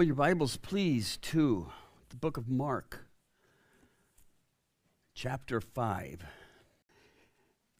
[0.00, 1.70] Open your Bibles, please, to
[2.08, 3.04] the book of Mark,
[5.12, 6.24] chapter 5.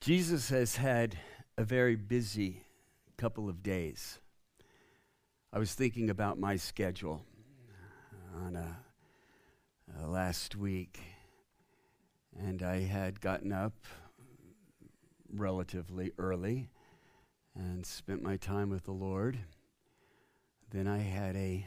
[0.02, 1.16] Jesus has had
[1.56, 2.64] a very busy
[3.16, 4.18] couple of days.
[5.50, 7.24] I was thinking about my schedule
[8.44, 8.76] on a,
[9.98, 11.00] uh, last week,
[12.38, 13.86] and I had gotten up
[15.32, 16.68] relatively early
[17.54, 19.38] and spent my time with the Lord.
[20.70, 21.66] Then I had a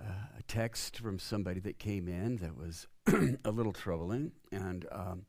[0.00, 2.86] uh, a text from somebody that came in that was
[3.44, 5.26] a little troubling, and um,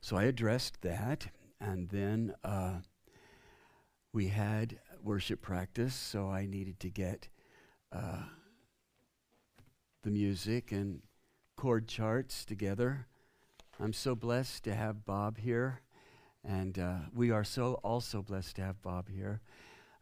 [0.00, 1.28] so I addressed that,
[1.60, 2.74] and then uh,
[4.12, 7.28] we had worship practice, so I needed to get
[7.92, 8.22] uh,
[10.02, 11.00] the music and
[11.56, 13.06] chord charts together.
[13.80, 15.80] I'm so blessed to have Bob here,
[16.44, 19.40] and uh, we are so also blessed to have Bob here.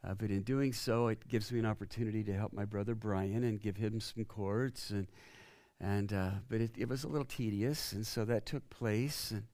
[0.04, 3.44] Uh, but in doing so, it gives me an opportunity to help my brother Brian
[3.44, 4.90] and give him some chords.
[4.90, 5.06] And,
[5.80, 9.30] and uh, but it, it was a little tedious, and so that took place.
[9.30, 9.44] And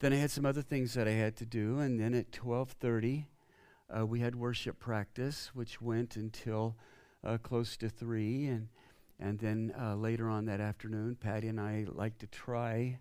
[0.00, 1.78] then I had some other things that I had to do.
[1.78, 3.26] And then at 12:30,
[3.96, 6.76] uh, we had worship practice, which went until
[7.24, 8.46] uh, close to three.
[8.46, 8.68] And
[9.18, 12.98] and then uh, later on that afternoon, Patty and I like to try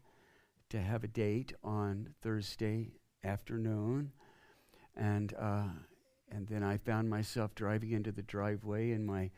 [0.70, 4.11] to have a date on Thursday afternoon.
[4.95, 5.67] And uh,
[6.31, 9.30] and then I found myself driving into the driveway, and my,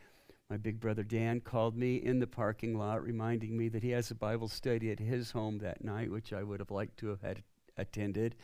[0.49, 4.11] my big brother Dan called me in the parking lot, reminding me that he has
[4.11, 7.21] a Bible study at his home that night, which I would have liked to have
[7.21, 7.43] had
[7.77, 8.35] attended.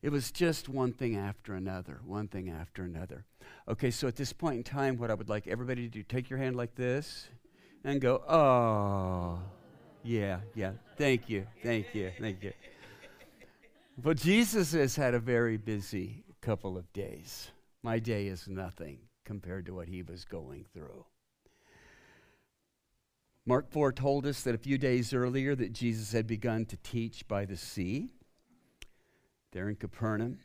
[0.00, 3.24] It was just one thing after another, one thing after another.
[3.66, 6.30] Okay, so at this point in time, what I would like everybody to do, take
[6.30, 7.28] your hand like this
[7.82, 9.40] and go, oh,
[10.04, 12.52] yeah, yeah, thank you, thank you, thank you.
[13.96, 17.50] But Jesus has had a very busy couple of days.
[17.82, 21.04] My day is nothing compared to what he was going through.
[23.46, 27.26] Mark 4 told us that a few days earlier that Jesus had begun to teach
[27.28, 28.10] by the sea
[29.52, 30.40] there in Capernaum.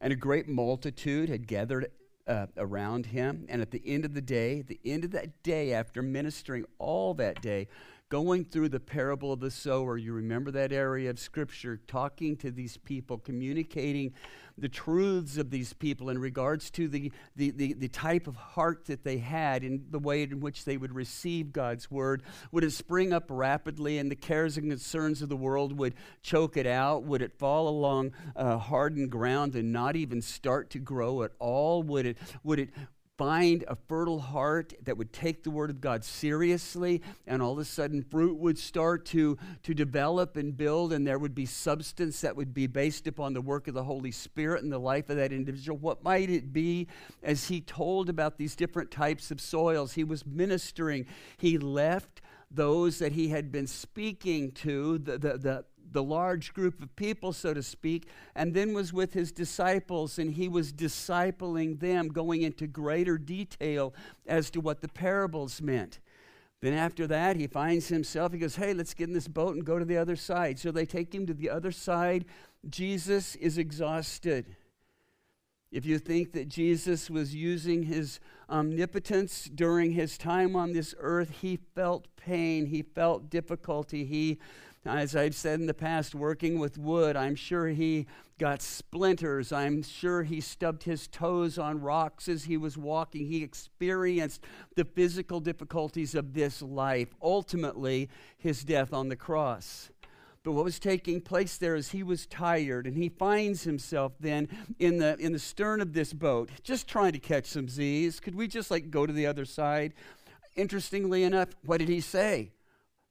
[0.00, 1.90] And a great multitude had gathered
[2.28, 3.46] uh, around him.
[3.48, 7.14] And at the end of the day, the end of that day, after ministering all
[7.14, 7.66] that day,
[8.08, 12.50] going through the parable of the sower, you remember that area of scripture, talking to
[12.50, 14.14] these people, communicating
[14.56, 18.86] the truths of these people in regards to the, the, the, the, type of heart
[18.86, 22.22] that they had and the way in which they would receive God's word.
[22.50, 26.56] Would it spring up rapidly and the cares and concerns of the world would choke
[26.56, 27.04] it out?
[27.04, 31.82] Would it fall along uh, hardened ground and not even start to grow at all?
[31.84, 32.70] Would it, would it,
[33.18, 37.58] find a fertile heart that would take the word of God seriously, and all of
[37.58, 42.20] a sudden fruit would start to, to develop and build, and there would be substance
[42.20, 45.16] that would be based upon the work of the Holy Spirit in the life of
[45.16, 45.76] that individual.
[45.76, 46.86] What might it be
[47.22, 49.94] as he told about these different types of soils?
[49.94, 51.04] He was ministering,
[51.36, 52.20] he left
[52.50, 57.32] those that he had been speaking to, the, the, the, the large group of people,
[57.32, 62.42] so to speak, and then was with his disciples, and he was discipling them, going
[62.42, 63.94] into greater detail
[64.26, 66.00] as to what the parables meant.
[66.60, 69.64] Then after that, he finds himself, he goes, Hey, let's get in this boat and
[69.64, 70.58] go to the other side.
[70.58, 72.24] So they take him to the other side.
[72.68, 74.56] Jesus is exhausted.
[75.70, 81.30] If you think that Jesus was using his omnipotence during his time on this earth,
[81.42, 84.38] he felt pain, he felt difficulty, he
[84.84, 88.06] as I've said in the past, working with wood, I'm sure he
[88.38, 89.52] got splinters.
[89.52, 93.26] I'm sure he stubbed his toes on rocks as he was walking.
[93.26, 94.44] He experienced
[94.76, 98.08] the physical difficulties of this life, ultimately,
[98.38, 99.90] his death on the cross.
[100.44, 104.48] But what was taking place there is he was tired, and he finds himself then
[104.78, 108.20] in the, in the stern of this boat, just trying to catch some Z's.
[108.20, 109.94] Could we just like go to the other side?
[110.56, 112.52] Interestingly enough, what did he say?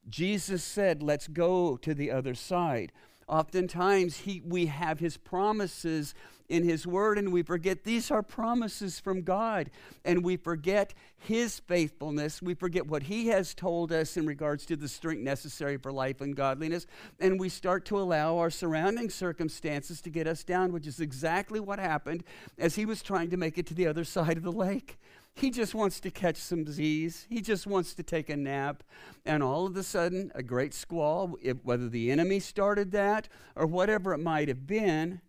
[0.08, 2.92] Jesus said, Let's go to the other side.
[3.28, 6.14] Oftentimes, he, we have his promises
[6.48, 9.70] in his word, and we forget these are promises from God.
[10.04, 12.40] And we forget his faithfulness.
[12.40, 16.22] We forget what he has told us in regards to the strength necessary for life
[16.22, 16.86] and godliness.
[17.20, 21.60] And we start to allow our surrounding circumstances to get us down, which is exactly
[21.60, 22.24] what happened
[22.58, 24.98] as he was trying to make it to the other side of the lake.
[25.38, 27.24] He just wants to catch some Z's.
[27.30, 28.82] He just wants to take a nap.
[29.24, 34.12] And all of a sudden, a great squall, whether the enemy started that or whatever
[34.12, 35.20] it might have been,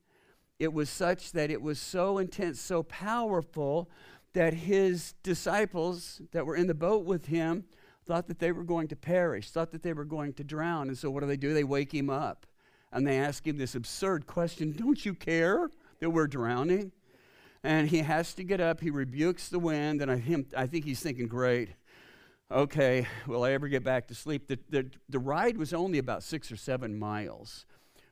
[0.58, 3.88] it was such that it was so intense, so powerful,
[4.34, 7.66] that his disciples that were in the boat with him
[8.08, 10.88] thought that they were going to perish, thought that they were going to drown.
[10.88, 11.54] And so what do they do?
[11.54, 12.48] They wake him up
[12.92, 15.70] and they ask him this absurd question Don't you care
[16.00, 16.94] that we're drowning?
[17.64, 18.80] And he has to get up.
[18.80, 21.70] He rebukes the wind, and I, him, I think he's thinking, great,
[22.52, 24.48] okay, will I ever get back to sleep?
[24.48, 27.66] The, the, the ride was only about six or seven miles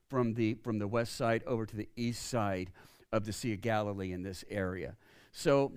[0.09, 2.71] from the, from the west side over to the east side
[3.11, 4.95] of the Sea of Galilee in this area.
[5.31, 5.73] So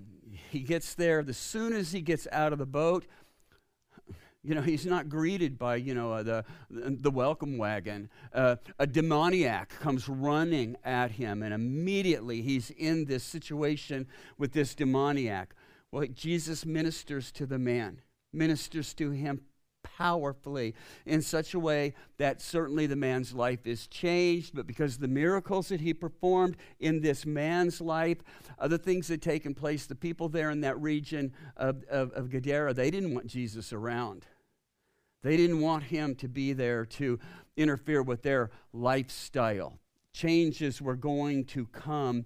[0.51, 1.25] he gets there.
[1.27, 3.07] As soon as he gets out of the boat,
[4.43, 8.09] you know, he's not greeted by, you know, uh, the, the welcome wagon.
[8.33, 14.07] Uh, a demoniac comes running at him, and immediately he's in this situation
[14.39, 15.55] with this demoniac.
[15.93, 18.01] Well, Jesus ministers to the man,
[18.33, 19.41] ministers to him
[19.83, 20.75] powerfully
[21.07, 25.69] in such a way that certainly the man's life is changed, but because the miracles
[25.69, 28.19] that he performed in this man's life,
[28.59, 32.75] other things had taken place, the people there in that region of, of, of Gadara,
[32.75, 34.27] they didn't want Jesus around.
[35.23, 37.19] They didn't want him to be there to
[37.57, 39.79] interfere with their lifestyle.
[40.13, 42.25] Changes were going to come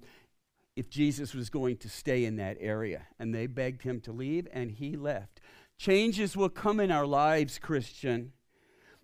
[0.76, 3.06] if Jesus was going to stay in that area.
[3.19, 5.41] And they begged him to leave, and he left.
[5.79, 8.32] Changes will come in our lives, Christian,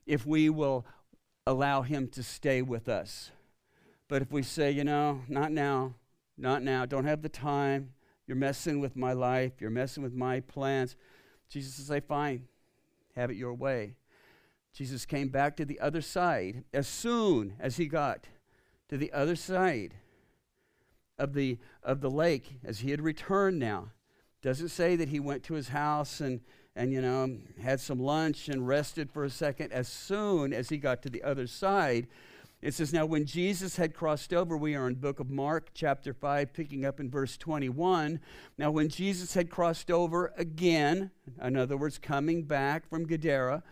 [0.07, 0.87] if we will
[1.47, 3.31] allow Him to stay with us.
[4.09, 5.95] But if we say, you know, not now,
[6.37, 7.91] not now, don't have the time,
[8.27, 10.97] you're messing with my life, you're messing with my plans,
[11.49, 12.47] Jesus will say, fine,
[13.21, 13.95] have it your way.
[14.73, 18.27] Jesus came back to the other side as soon as he got
[18.89, 19.95] to the other side
[21.19, 23.91] of the, of the lake, as he had returned now.
[24.43, 26.41] Doesn't say that he went to his house and
[26.77, 29.73] and, you know, had some lunch and rested for a second.
[29.73, 32.07] As soon as he got to the other side,
[32.63, 36.13] it says, Now, when Jesus had crossed over, we are in book of Mark, chapter
[36.13, 38.21] 5, picking up in verse 21.
[38.59, 41.11] Now, when Jesus had crossed over again,
[41.43, 43.63] in other words, coming back from Gadara,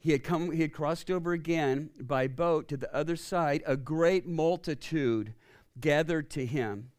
[0.00, 3.76] he had come he had crossed over again by boat to the other side a
[3.76, 5.34] great multitude
[5.80, 6.92] gathered to him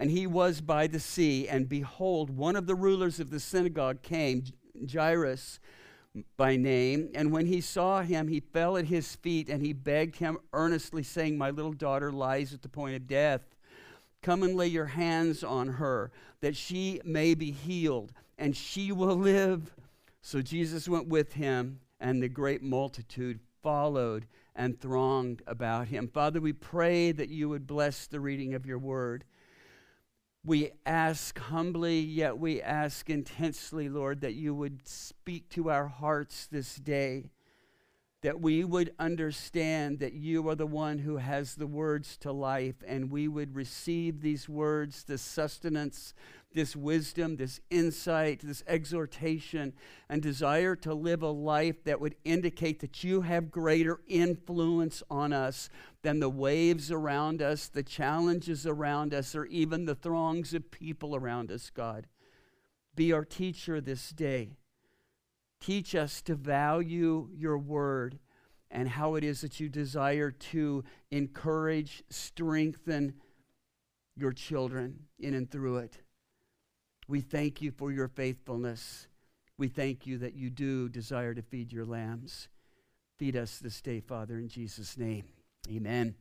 [0.00, 1.46] and he was by the sea.
[1.46, 4.44] And behold, one of the rulers of the synagogue came,
[4.90, 5.60] Jairus
[6.36, 7.10] by name.
[7.14, 11.02] And when he saw him, he fell at his feet and he begged him earnestly,
[11.02, 13.42] saying, My little daughter lies at the point of death.
[14.22, 16.10] Come and lay your hands on her,
[16.40, 19.72] that she may be healed, and she will live.
[20.20, 26.08] So Jesus went with him, and the great multitude followed and thronged about him.
[26.08, 29.24] Father, we pray that you would bless the reading of your word.
[30.44, 36.46] We ask humbly, yet we ask intensely, Lord, that you would speak to our hearts
[36.46, 37.30] this day,
[38.22, 42.76] that we would understand that you are the one who has the words to life,
[42.86, 46.14] and we would receive these words, the sustenance
[46.52, 49.72] this wisdom, this insight, this exhortation,
[50.08, 55.32] and desire to live a life that would indicate that you have greater influence on
[55.32, 55.68] us
[56.02, 61.14] than the waves around us, the challenges around us, or even the throngs of people
[61.14, 62.06] around us, God.
[62.96, 64.56] Be our teacher this day.
[65.60, 68.18] Teach us to value your word
[68.70, 73.14] and how it is that you desire to encourage, strengthen
[74.16, 75.98] your children in and through it.
[77.08, 79.08] We thank you for your faithfulness.
[79.58, 82.48] We thank you that you do desire to feed your lambs.
[83.18, 85.24] Feed us this day, Father, in Jesus' name.
[85.68, 86.14] Amen.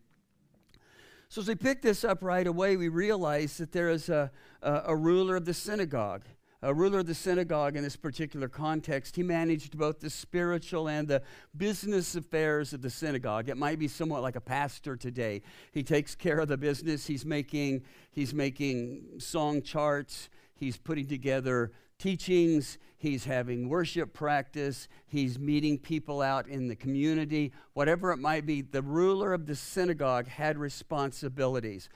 [1.29, 4.31] So, as we pick this up right away, we realize that there is a,
[4.63, 6.23] a, a ruler of the synagogue
[6.61, 11.07] a ruler of the synagogue in this particular context, he managed both the spiritual and
[11.07, 11.21] the
[11.55, 13.49] business affairs of the synagogue.
[13.49, 15.41] It might be somewhat like a pastor today.
[15.71, 17.07] He takes care of the business.
[17.07, 20.29] He's making, he's making song charts.
[20.53, 27.51] He's putting together teachings, he's having worship practice, he's meeting people out in the community,
[27.73, 28.61] whatever it might be.
[28.61, 31.89] The ruler of the synagogue had responsibilities.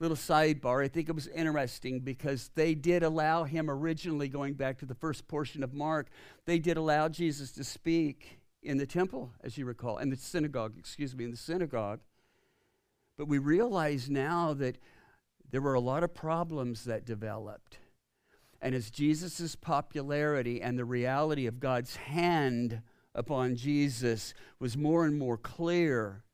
[0.00, 4.78] Little sidebar, I think it was interesting because they did allow him originally, going back
[4.78, 6.08] to the first portion of Mark,
[6.46, 10.74] they did allow Jesus to speak in the temple, as you recall, in the synagogue,
[10.78, 12.00] excuse me, in the synagogue.
[13.16, 14.78] But we realize now that
[15.50, 17.78] there were a lot of problems that developed
[18.62, 22.82] and as Jesus' popularity and the reality of God's hand
[23.14, 26.24] upon Jesus was more and more clear,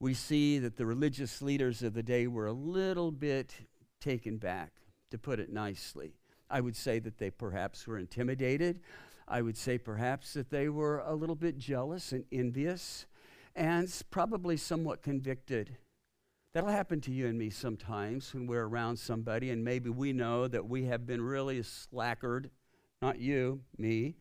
[0.00, 3.54] we see that the religious leaders of the day were a little bit
[4.00, 4.72] taken back,
[5.10, 6.14] to put it nicely.
[6.50, 8.80] I would say that they perhaps were intimidated.
[9.26, 13.06] I would say perhaps that they were a little bit jealous and envious
[13.54, 15.76] and probably somewhat convicted
[16.54, 20.48] That'll happen to you and me sometimes when we're around somebody and maybe we know
[20.48, 22.50] that we have been really slackered,
[23.02, 24.16] not you, me,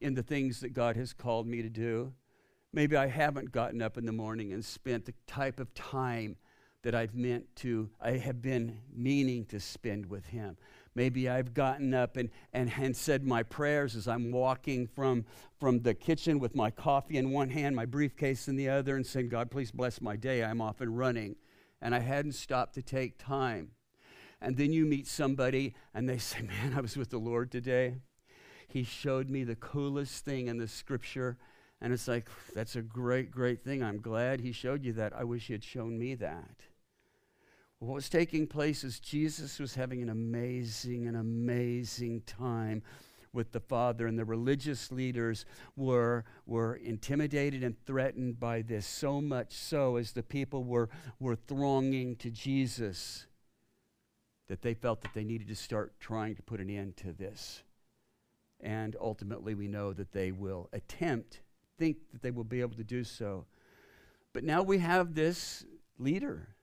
[0.00, 2.12] in the things that God has called me to do.
[2.74, 6.34] Maybe I haven't gotten up in the morning and spent the type of time
[6.82, 10.56] that I've meant to, I have been meaning to spend with Him.
[10.96, 15.24] Maybe I've gotten up and, and, and said my prayers as I'm walking from,
[15.60, 19.06] from the kitchen with my coffee in one hand, my briefcase in the other, and
[19.06, 20.42] saying, God, please bless my day.
[20.42, 21.36] I'm off and running.
[21.80, 23.70] And I hadn't stopped to take time.
[24.40, 27.98] And then you meet somebody and they say, Man, I was with the Lord today.
[28.66, 31.36] He showed me the coolest thing in the scripture.
[31.84, 33.82] And it's like, that's a great, great thing.
[33.82, 35.12] I'm glad he showed you that.
[35.14, 36.62] I wish he had shown me that.
[37.78, 42.82] What was taking place is Jesus was having an amazing, an amazing time
[43.34, 45.44] with the Father, and the religious leaders
[45.76, 50.88] were, were intimidated and threatened by this, so much so as the people were,
[51.20, 53.26] were thronging to Jesus
[54.48, 57.62] that they felt that they needed to start trying to put an end to this.
[58.58, 61.42] And ultimately, we know that they will attempt,
[61.78, 63.46] think that they will be able to do so.
[64.32, 65.64] But now we have this
[65.98, 66.54] leader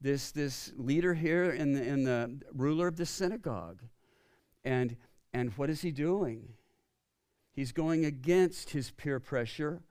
[0.00, 3.82] this, this leader here in the, in the ruler of the synagogue.
[4.64, 4.96] And,
[5.32, 6.50] and what is he doing?
[7.52, 9.82] He's going against his peer pressure,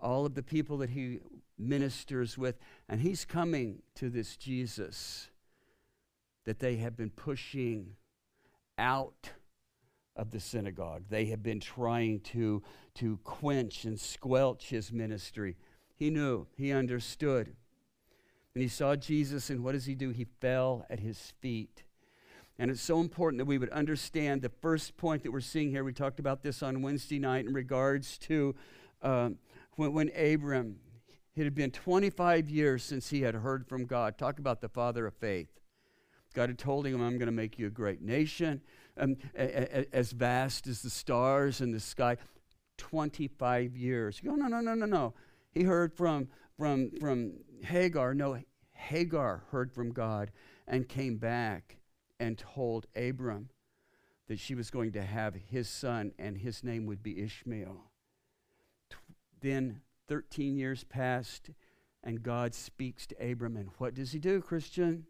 [0.00, 1.20] all of the people that he
[1.58, 2.58] ministers with,
[2.88, 5.28] and he's coming to this Jesus
[6.44, 7.96] that they have been pushing
[8.76, 9.30] out
[10.16, 11.04] of the synagogue.
[11.08, 12.62] They had been trying to,
[12.96, 15.56] to quench and squelch his ministry.
[15.96, 17.54] He knew, he understood.
[18.54, 20.10] And he saw Jesus, and what does he do?
[20.10, 21.82] He fell at his feet.
[22.58, 25.82] And it's so important that we would understand the first point that we're seeing here.
[25.82, 28.54] We talked about this on Wednesday night in regards to
[29.02, 29.38] um,
[29.74, 30.76] when, when Abram,
[31.34, 34.16] it had been 25 years since he had heard from God.
[34.16, 35.48] Talk about the father of faith.
[36.32, 38.60] God had told him, I'm going to make you a great nation,
[38.98, 42.16] um, a, a, as vast as the stars in the sky.
[42.76, 44.20] 25 years.
[44.22, 45.14] You go, no, no, no, no, no.
[45.52, 48.38] He heard from, from, from Hagar, no,
[48.72, 50.30] Hagar heard from God
[50.66, 51.76] and came back
[52.18, 53.50] and told Abram
[54.28, 57.90] that she was going to have his son and his name would be Ishmael.
[59.40, 61.50] Then 13 years passed
[62.02, 63.56] and God speaks to Abram.
[63.56, 65.06] And what does he do, Christian?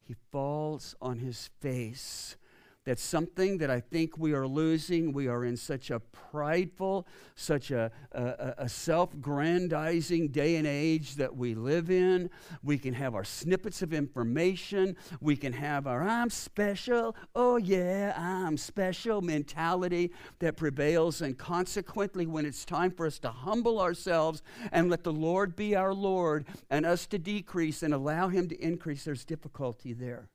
[0.00, 2.36] He falls on his face
[2.84, 5.12] that's something that I think we are losing.
[5.12, 11.14] We are in such a prideful, such a, a, a self grandizing day and age
[11.14, 12.28] that we live in.
[12.62, 14.96] We can have our snippets of information.
[15.20, 21.22] We can have our I'm special, oh yeah, I'm special mentality that prevails.
[21.22, 25.74] And consequently, when it's time for us to humble ourselves and let the Lord be
[25.74, 30.28] our Lord and us to decrease and allow Him to increase, there's difficulty there.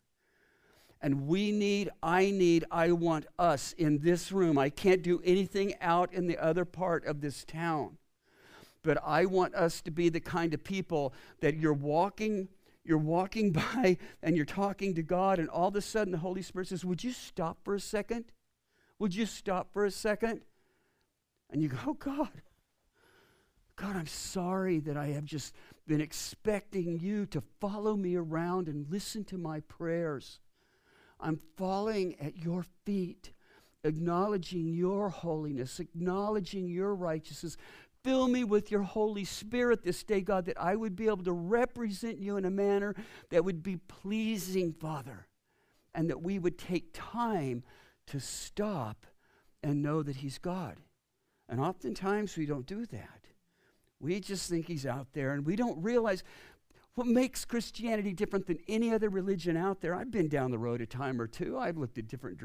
[1.01, 4.57] And we need, I need, I want us in this room.
[4.57, 7.97] I can't do anything out in the other part of this town.
[8.83, 12.49] But I want us to be the kind of people that you're walking,
[12.83, 16.41] you're walking by and you're talking to God, and all of a sudden the Holy
[16.41, 18.25] Spirit says, Would you stop for a second?
[18.99, 20.41] Would you stop for a second?
[21.49, 22.41] And you go, Oh God,
[23.77, 25.55] God, I'm sorry that I have just
[25.87, 30.39] been expecting you to follow me around and listen to my prayers.
[31.19, 33.33] I'm falling at your feet,
[33.83, 37.57] acknowledging your holiness, acknowledging your righteousness.
[38.03, 41.33] Fill me with your Holy Spirit this day, God, that I would be able to
[41.33, 42.95] represent you in a manner
[43.29, 45.27] that would be pleasing, Father,
[45.93, 47.63] and that we would take time
[48.07, 49.05] to stop
[49.61, 50.77] and know that He's God.
[51.49, 53.25] And oftentimes we don't do that.
[53.99, 56.23] We just think He's out there and we don't realize
[56.99, 59.95] what makes Christianity different than any other religion out there?
[59.95, 61.57] I've been down the road a time or two.
[61.57, 62.41] I've looked at different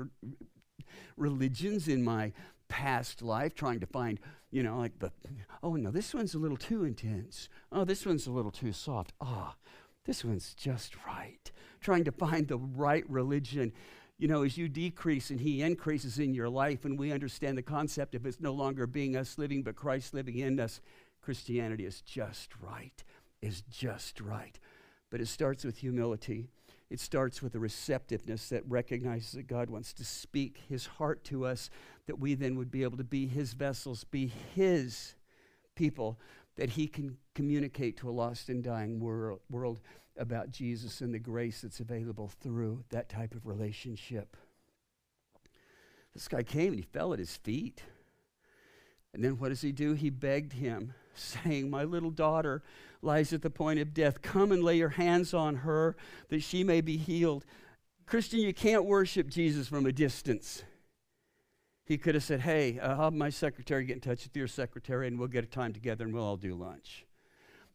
[1.16, 2.32] religions in my
[2.68, 4.20] past life trying to find,
[4.52, 5.10] you know, like the,
[5.64, 7.48] oh no, this one's a little too intense.
[7.72, 9.12] Oh, this one's a little too soft.
[9.20, 9.70] Ah, oh,
[10.04, 11.50] this one's just right.
[11.80, 13.72] Trying to find the right religion.
[14.18, 17.62] You know, as you decrease and He increases in your life, and we understand the
[17.62, 20.80] concept of it's no longer being us living, but Christ living in us,
[21.20, 23.02] Christianity is just right
[23.44, 24.58] is just right.
[25.10, 26.48] But it starts with humility.
[26.90, 31.44] It starts with a receptiveness that recognizes that God wants to speak his heart to
[31.44, 31.70] us,
[32.06, 35.14] that we then would be able to be his vessels, be his
[35.74, 36.18] people,
[36.56, 39.80] that he can communicate to a lost and dying world, world
[40.16, 44.36] about Jesus and the grace that's available through that type of relationship.
[46.12, 47.82] This guy came and he fell at his feet.
[49.12, 49.94] And then what does he do?
[49.94, 52.62] He begged him, saying, My little daughter
[53.02, 54.22] lies at the point of death.
[54.22, 55.96] Come and lay your hands on her
[56.28, 57.44] that she may be healed.
[58.06, 60.62] Christian, you can't worship Jesus from a distance.
[61.86, 65.06] He could have said, Hey, I'll have my secretary get in touch with your secretary
[65.06, 67.04] and we'll get a time together and we'll all do lunch.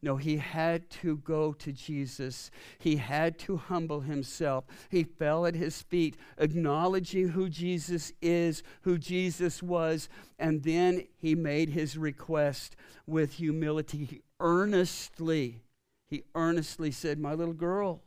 [0.02, 2.50] No, he had to go to Jesus.
[2.78, 4.64] He had to humble himself.
[4.88, 11.34] He fell at his feet, acknowledging who Jesus is, who Jesus was, and then he
[11.34, 12.76] made his request
[13.06, 14.04] with humility.
[14.06, 15.60] He earnestly,
[16.06, 18.00] he earnestly said, My little girl,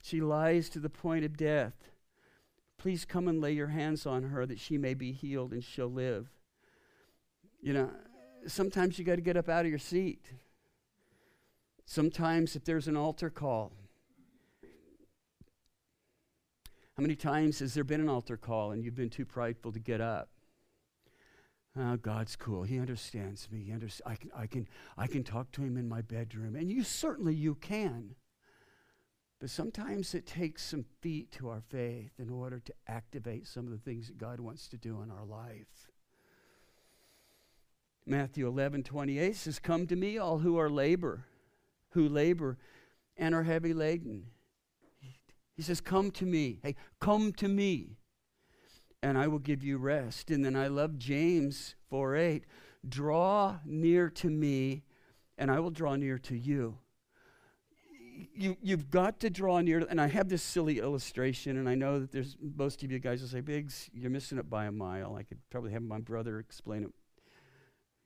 [0.00, 1.74] she lies to the point of death.
[2.78, 5.90] Please come and lay your hands on her that she may be healed and she'll
[5.90, 6.28] live.
[7.60, 7.90] You know,
[8.46, 10.30] sometimes you got to get up out of your seat.
[11.90, 13.72] Sometimes, if there's an altar call,
[14.62, 19.78] how many times has there been an altar call and you've been too prideful to
[19.78, 20.28] get up?
[21.74, 22.64] Oh, God's cool.
[22.64, 23.62] He understands me.
[23.62, 24.68] He under- I, can, I, can,
[24.98, 26.56] I can talk to him in my bedroom.
[26.56, 28.16] And you certainly you can.
[29.40, 33.70] But sometimes it takes some feet to our faith in order to activate some of
[33.70, 35.90] the things that God wants to do in our life.
[38.04, 41.24] Matthew 11, 28 says, Come to me, all who are labor,
[41.90, 42.58] who labor
[43.16, 44.26] and are heavy laden.
[45.56, 46.60] He says, Come to me.
[46.62, 47.96] Hey, come to me,
[49.02, 50.30] and I will give you rest.
[50.30, 52.44] And then I love James 4 8.
[52.88, 54.84] Draw near to me,
[55.36, 56.78] and I will draw near to you.
[58.34, 62.00] You, you've got to draw near, and I have this silly illustration, and I know
[62.00, 65.16] that there's most of you guys will say, Biggs, you're missing it by a mile.
[65.16, 66.90] I could probably have my brother explain it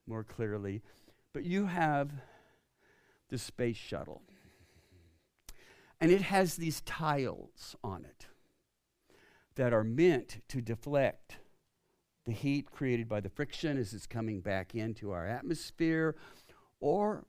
[0.07, 0.83] more clearly.
[1.35, 2.11] But you have
[3.33, 4.23] the space shuttle,
[6.01, 8.27] and it has these tiles on it
[9.55, 11.39] that are meant to deflect
[12.27, 16.15] the heat created by the friction as it's coming back into our atmosphere,
[16.79, 17.25] or,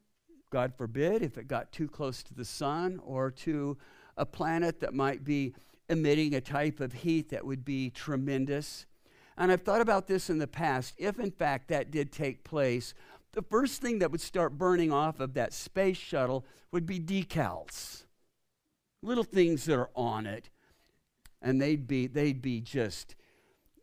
[0.51, 3.77] God forbid, if it got too close to the sun or to
[4.17, 5.55] a planet that might be
[5.87, 8.85] emitting a type of heat that would be tremendous.
[9.37, 10.95] And I've thought about this in the past.
[10.97, 12.93] If, in fact, that did take place,
[13.33, 18.05] the first thing that would start burning off of that space shuttle would be decals,
[19.01, 20.49] little things that are on it.
[21.41, 23.15] And they'd be, they'd be just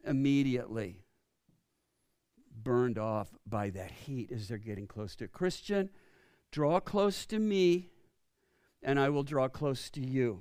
[0.07, 1.03] immediately
[2.63, 5.91] burned off by that heat as they're getting close to Christian,
[6.51, 7.91] draw close to me,
[8.83, 10.41] and I will draw close to you.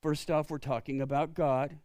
[0.00, 1.78] First off, we're talking about God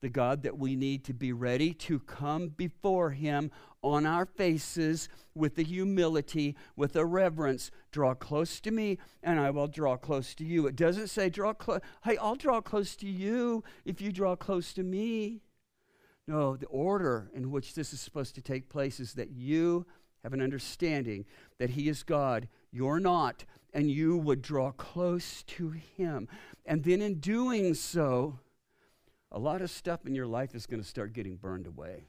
[0.00, 3.50] the God that we need to be ready to come before Him
[3.82, 7.70] on our faces with the humility, with the reverence.
[7.92, 10.66] Draw close to me, and I will draw close to you.
[10.66, 11.80] It doesn't say, draw close.
[12.04, 15.40] Hey, I'll draw close to you if you draw close to me.
[16.26, 19.86] No, the order in which this is supposed to take place is that you
[20.22, 21.24] have an understanding
[21.58, 26.28] that He is God, you're not, and you would draw close to Him.
[26.66, 28.38] And then in doing so,
[29.32, 32.06] a lot of stuff in your life is going to start getting burned away.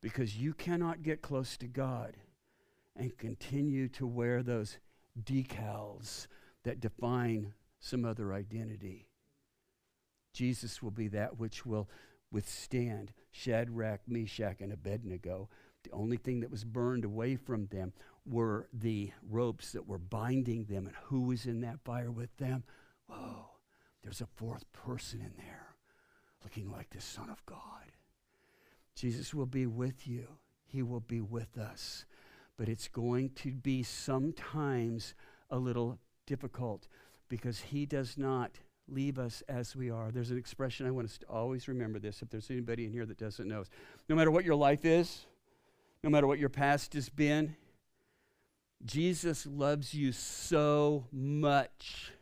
[0.00, 2.16] Because you cannot get close to God
[2.94, 4.78] and continue to wear those
[5.22, 6.28] decals
[6.64, 9.08] that define some other identity.
[10.32, 11.88] Jesus will be that which will
[12.30, 15.48] withstand Shadrach, Meshach, and Abednego.
[15.82, 17.92] The only thing that was burned away from them
[18.24, 20.86] were the ropes that were binding them.
[20.86, 22.64] And who was in that fire with them?
[23.06, 23.46] Whoa,
[24.02, 25.65] there's a fourth person in there
[26.42, 27.92] looking like the Son of God.
[28.94, 30.26] Jesus will be with you,
[30.66, 32.04] He will be with us.
[32.56, 35.14] But it's going to be sometimes
[35.50, 36.88] a little difficult
[37.28, 38.52] because He does not
[38.88, 40.10] leave us as we are.
[40.10, 43.04] There's an expression I want us to always remember this if there's anybody in here
[43.04, 43.64] that doesn't know.
[44.08, 45.26] No matter what your life is,
[46.02, 47.56] no matter what your past has been,
[48.84, 52.12] Jesus loves you so much,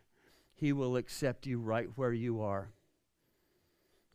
[0.55, 2.71] He will accept you right where you are.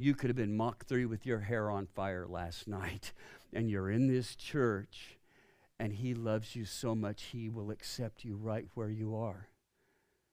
[0.02, 3.12] You could have been Mach 3 with your hair on fire last night,
[3.54, 5.18] and you're in this church,
[5.78, 9.50] and He loves you so much, He will accept you right where you are.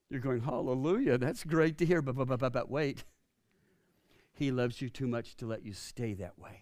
[0.09, 3.03] You're going, Hallelujah, that's great to hear, but, but, but, but wait.
[4.31, 6.61] He loves you too much to let you stay that way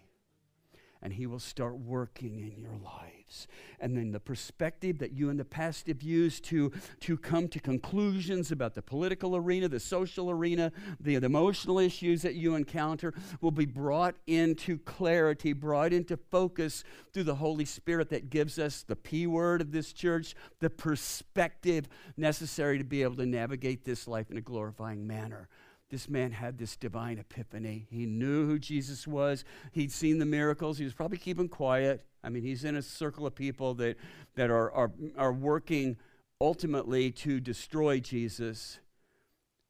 [1.02, 3.48] and He will start working in your lives.
[3.80, 7.60] And then the perspective that you in the past have used to, to come to
[7.60, 13.12] conclusions about the political arena, the social arena, the, the emotional issues that you encounter
[13.40, 18.82] will be brought into clarity, brought into focus through the Holy Spirit that gives us
[18.82, 24.08] the P word of this church, the perspective necessary to be able to navigate this
[24.08, 25.48] life in a glorifying manner
[25.90, 27.86] this man had this divine epiphany.
[27.90, 29.44] He knew who Jesus was.
[29.72, 30.78] He'd seen the miracles.
[30.78, 32.04] He was probably keeping quiet.
[32.24, 33.96] I mean, he's in a circle of people that,
[34.34, 35.96] that are, are, are working
[36.40, 38.80] ultimately to destroy Jesus.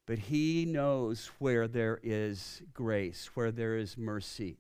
[0.06, 4.56] But he knows where there is grace, where there is mercy.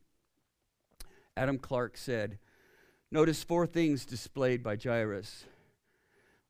[1.36, 2.38] Adam Clarke said,
[3.10, 5.44] Notice four things displayed by Jairus.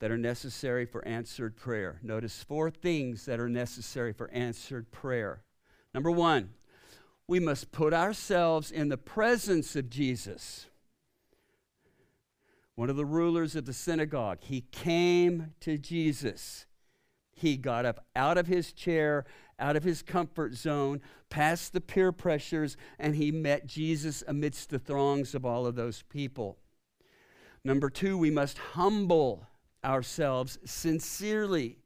[0.01, 1.99] That are necessary for answered prayer.
[2.03, 5.43] Notice four things that are necessary for answered prayer.
[5.95, 6.51] Number one,
[7.27, 10.67] we must put ourselves in the presence of Jesus.
[12.75, 16.67] One of the rulers of the synagogue, he came to Jesus.
[17.33, 19.25] He got up out of his chair,
[19.59, 24.79] out of his comfort zone, past the peer pressures, and he met Jesus amidst the
[24.79, 26.59] throngs of all of those people.
[27.65, 29.47] Number two, we must humble
[29.87, 31.79] ourselves sincerely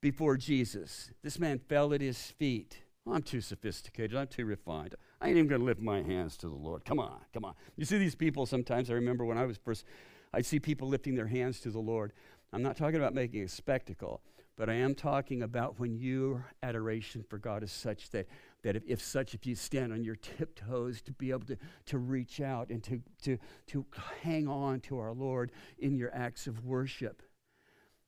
[0.00, 1.10] before Jesus.
[1.22, 2.78] This man fell at his feet.
[3.06, 4.16] Oh, I'm too sophisticated.
[4.16, 4.94] I'm too refined.
[5.20, 6.84] I ain't even going to lift my hands to the Lord.
[6.84, 7.54] Come on, come on.
[7.76, 8.90] You see these people sometimes.
[8.90, 9.84] I remember when I was first,
[10.32, 12.12] I'd see people lifting their hands to the Lord.
[12.52, 14.22] I'm not talking about making a spectacle,
[14.56, 18.26] but I am talking about when your adoration for God is such that,
[18.62, 21.98] that if, if such, if you stand on your tiptoes to be able to, to
[21.98, 23.86] reach out and to, to, to
[24.22, 27.22] hang on to our Lord in your acts of worship.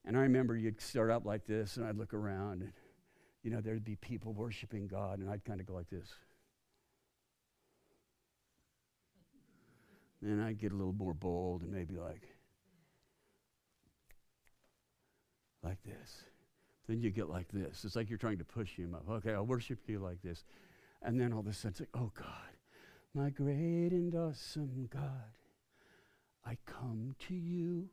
[0.04, 2.72] And I remember you'd start out like this, and I'd look around, and
[3.42, 6.08] you know, there'd be people worshiping God, and I'd kind of go like this.
[10.20, 12.28] Then I'd get a little more bold and maybe like,
[15.64, 16.22] like this.
[16.88, 17.84] Then you get like this.
[17.84, 19.04] It's like you're trying to push him up.
[19.08, 20.44] Okay, I'll worship you like this.
[21.02, 22.56] And then all of a sudden it's like, oh God,
[23.14, 25.32] my great and awesome God,
[26.44, 27.88] I come to you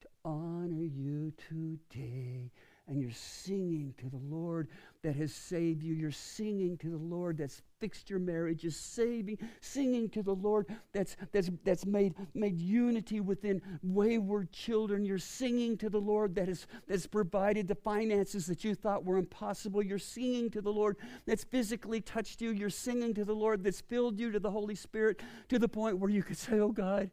[0.00, 2.50] to honor you today
[2.88, 4.68] and you're singing to the Lord
[5.02, 5.94] that has saved you.
[5.94, 8.64] You're singing to the Lord that's fixed your marriage.
[8.64, 15.04] You're saving, singing to the Lord that's, that's, that's made, made unity within wayward children.
[15.04, 19.18] You're singing to the Lord that has that's provided the finances that you thought were
[19.18, 19.82] impossible.
[19.82, 20.96] You're singing to the Lord
[21.26, 22.50] that's physically touched you.
[22.50, 25.98] You're singing to the Lord that's filled you to the Holy Spirit to the point
[25.98, 27.10] where you could say, Oh God,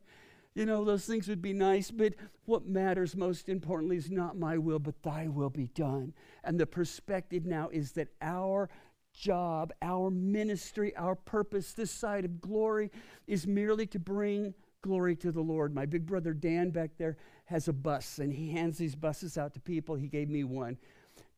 [0.55, 2.13] you know, those things would be nice, but
[2.45, 6.13] what matters most importantly is not my will, but thy will be done.
[6.45, 8.69] And the perspective now is that our
[9.13, 12.89] job, our ministry, our purpose this side of glory
[13.27, 15.75] is merely to bring glory to the Lord.
[15.75, 19.53] My big brother Dan back there has a bus, and he hands these buses out
[19.55, 19.95] to people.
[19.95, 20.77] He gave me one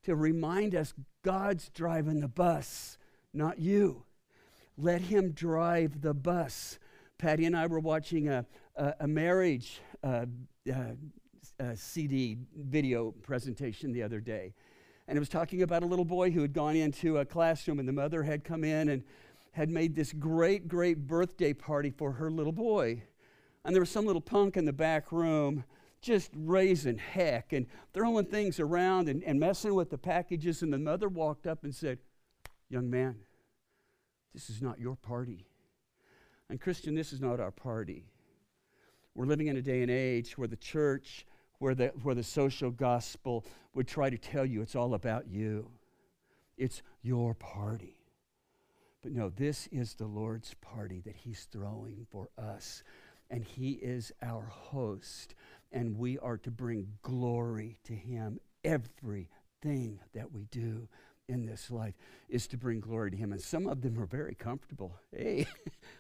[0.04, 2.98] to remind us God's driving the bus,
[3.34, 4.04] not you.
[4.78, 6.78] Let him drive the bus.
[7.18, 10.26] Patty and I were watching a, a, a marriage uh,
[10.70, 10.74] uh,
[11.60, 14.54] uh CD video presentation the other day.
[15.08, 17.88] And it was talking about a little boy who had gone into a classroom, and
[17.88, 19.04] the mother had come in and
[19.52, 23.02] had made this great, great birthday party for her little boy.
[23.66, 25.64] And there was some little punk in the back room
[26.02, 30.62] just raising heck and throwing things around and, and messing with the packages.
[30.62, 31.98] And the mother walked up and said,
[32.70, 33.16] Young man,
[34.34, 35.48] this is not your party.
[36.50, 38.06] And Christian, this is not our party.
[39.16, 41.26] We're living in a day and age where the church,
[41.60, 45.72] where the, where the social gospel would try to tell you it's all about you.
[46.58, 47.98] It's your party.
[49.04, 52.84] But no, this is the Lord's party that He's throwing for us.
[53.30, 55.36] And He is our host.
[55.72, 60.88] And we are to bring glory to Him everything that we do
[61.30, 61.94] in this life
[62.30, 63.32] is to bring glory to Him.
[63.32, 64.96] And some of them are very comfortable.
[65.16, 65.46] Hey,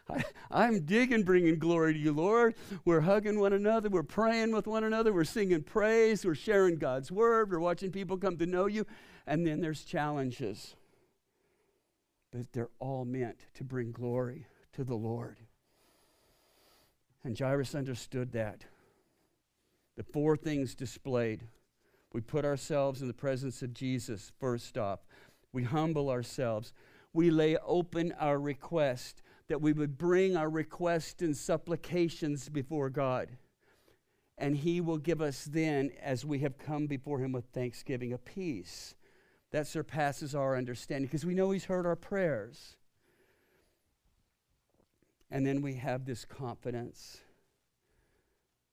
[0.51, 2.55] I, am digging bringing glory to you, Lord.
[2.85, 3.89] We're hugging one another.
[3.89, 5.11] We're praying with one another.
[5.11, 6.25] We're singing praise.
[6.25, 7.51] We're sharing God's word.
[7.51, 8.85] We're watching people come to know you.
[9.25, 10.75] And then there's challenges.
[12.31, 15.37] But they're all meant to bring glory to the Lord.
[17.23, 18.63] And Jairus understood that.
[19.97, 21.47] The four things displayed
[22.13, 25.05] we put ourselves in the presence of Jesus, first off.
[25.57, 26.71] We humble ourselves.
[27.13, 33.37] We lay open our request, that we would bring our request and supplications before God.
[34.37, 38.19] And He will give us then, as we have come before Him with thanksgiving, a
[38.19, 38.93] peace
[39.49, 42.77] that surpasses our understanding, because we know He's heard our prayers.
[45.31, 47.21] And then we have this confidence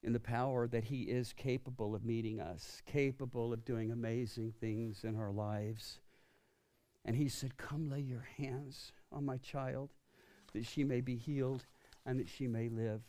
[0.03, 5.03] in the power that He is capable of meeting us, capable of doing amazing things
[5.03, 6.01] in our lives.
[7.05, 9.91] And He said, Come lay your hands on my child
[10.53, 11.67] that she may be healed
[12.07, 13.03] and that she may live.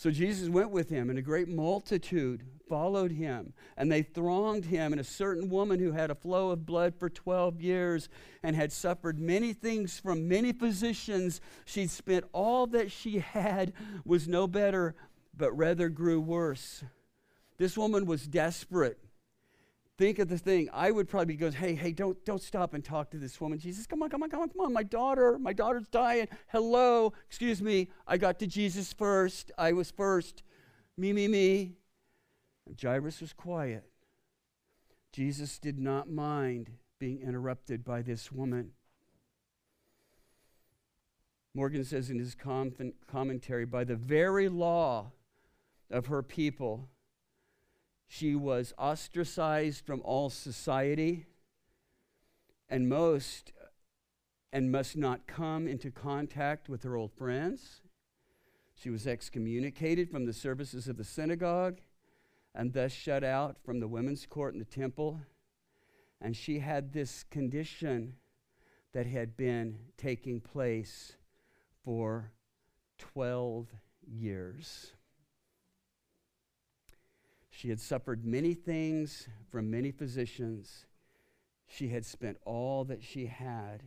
[0.00, 4.92] So Jesus went with him, and a great multitude followed him, and they thronged him.
[4.92, 8.08] And a certain woman who had a flow of blood for 12 years
[8.42, 13.74] and had suffered many things from many physicians, she'd spent all that she had,
[14.06, 14.94] was no better,
[15.36, 16.82] but rather grew worse.
[17.58, 18.98] This woman was desperate
[20.00, 20.66] think of the thing.
[20.72, 23.58] I would probably go, hey, hey, don't, don't stop and talk to this woman.
[23.58, 24.72] Jesus, come on, come on, come on, come on.
[24.72, 26.26] My daughter, my daughter's dying.
[26.48, 27.90] Hello, excuse me.
[28.06, 29.52] I got to Jesus first.
[29.58, 30.42] I was first.
[30.96, 31.74] Me, me, me.
[32.66, 33.84] And Jairus was quiet.
[35.12, 38.70] Jesus did not mind being interrupted by this woman.
[41.52, 42.72] Morgan says in his com-
[43.06, 45.12] commentary, by the very law
[45.90, 46.88] of her people,
[48.12, 51.26] she was ostracized from all society
[52.68, 53.52] and most
[54.52, 57.82] and must not come into contact with her old friends.
[58.74, 61.78] She was excommunicated from the services of the synagogue
[62.52, 65.20] and thus shut out from the women's court in the temple.
[66.20, 68.16] And she had this condition
[68.92, 71.12] that had been taking place
[71.84, 72.32] for
[72.98, 73.68] 12
[74.04, 74.94] years.
[77.60, 80.86] She had suffered many things from many physicians.
[81.66, 83.82] She had spent all that she had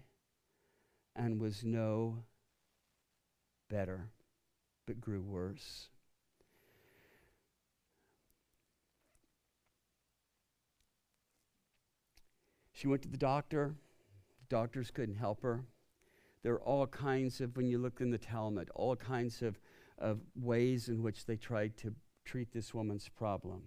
[1.15, 2.19] and was no
[3.71, 4.12] better,
[4.86, 5.88] but grew worse.
[12.73, 13.73] She went to the doctor.
[14.41, 15.63] The doctors couldn't help her.
[16.43, 19.59] There are all kinds of, when you look in the Talmud, all kinds of,
[19.97, 23.63] of ways in which they tried to treat this woman's problem.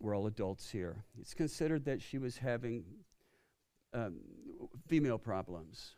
[0.00, 1.04] We're all adults here.
[1.20, 2.84] It's considered that she was having
[3.92, 4.18] um,
[4.86, 5.94] female problems.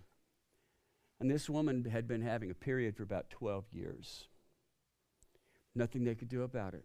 [1.20, 4.28] And this woman had been having a period for about 12 years.
[5.74, 6.84] Nothing they could do about it.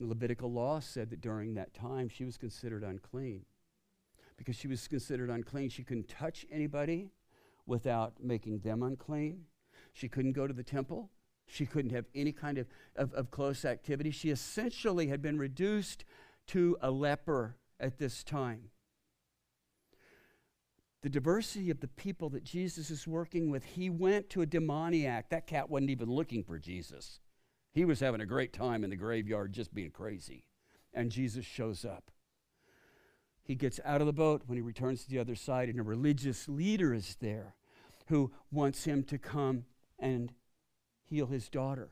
[0.00, 3.44] The Levitical law said that during that time she was considered unclean.
[4.36, 7.10] Because she was considered unclean, she couldn't touch anybody
[7.66, 9.44] without making them unclean.
[9.92, 11.10] She couldn't go to the temple.
[11.48, 14.10] She couldn't have any kind of, of, of close activity.
[14.10, 16.04] She essentially had been reduced
[16.48, 18.70] to a leper at this time
[21.02, 25.28] the diversity of the people that Jesus is working with, he went to a demoniac.
[25.28, 27.20] That cat wasn't even looking for Jesus.
[27.72, 30.44] He was having a great time in the graveyard just being crazy.
[30.92, 32.10] And Jesus shows up.
[33.44, 35.84] He gets out of the boat when he returns to the other side, and a
[35.84, 37.54] religious leader is there
[38.08, 39.64] who wants him to come
[39.98, 40.32] and
[41.08, 41.90] heal his daughter.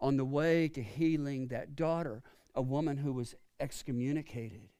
[0.00, 2.22] On the way to healing that daughter,
[2.54, 4.70] a woman who was excommunicated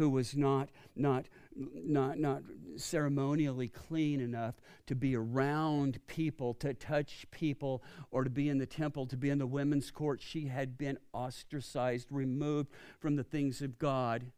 [0.00, 2.42] who was not, not, not, not
[2.76, 4.54] ceremonially clean enough
[4.86, 9.28] to be around people, to touch people, or to be in the temple, to be
[9.28, 10.22] in the women's court.
[10.22, 14.32] She had been ostracized, removed from the things of God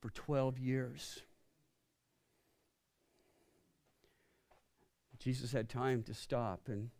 [0.00, 1.22] for 12 years.
[5.18, 6.90] Jesus had time to stop and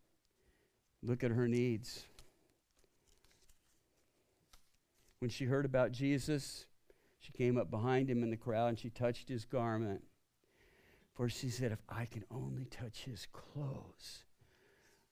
[1.03, 2.07] look at her needs.
[5.19, 6.67] When she heard about Jesus,
[7.21, 10.03] she came up behind him in the crowd and she touched his garment.
[11.15, 14.25] For she said, If I can only touch his clothes,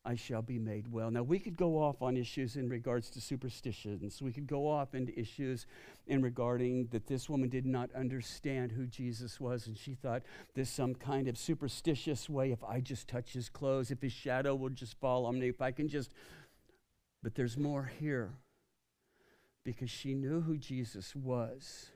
[0.05, 1.11] I shall be made well.
[1.11, 4.23] Now, we could go off on issues in regards to superstitions.
[4.23, 5.67] We could go off into issues
[6.07, 10.23] in regarding that this woman did not understand who Jesus was, and she thought
[10.55, 14.55] there's some kind of superstitious way if I just touch his clothes, if his shadow
[14.55, 16.13] will just fall on me, if I can just.
[17.23, 18.33] But there's more here
[19.65, 21.91] because she knew who Jesus was.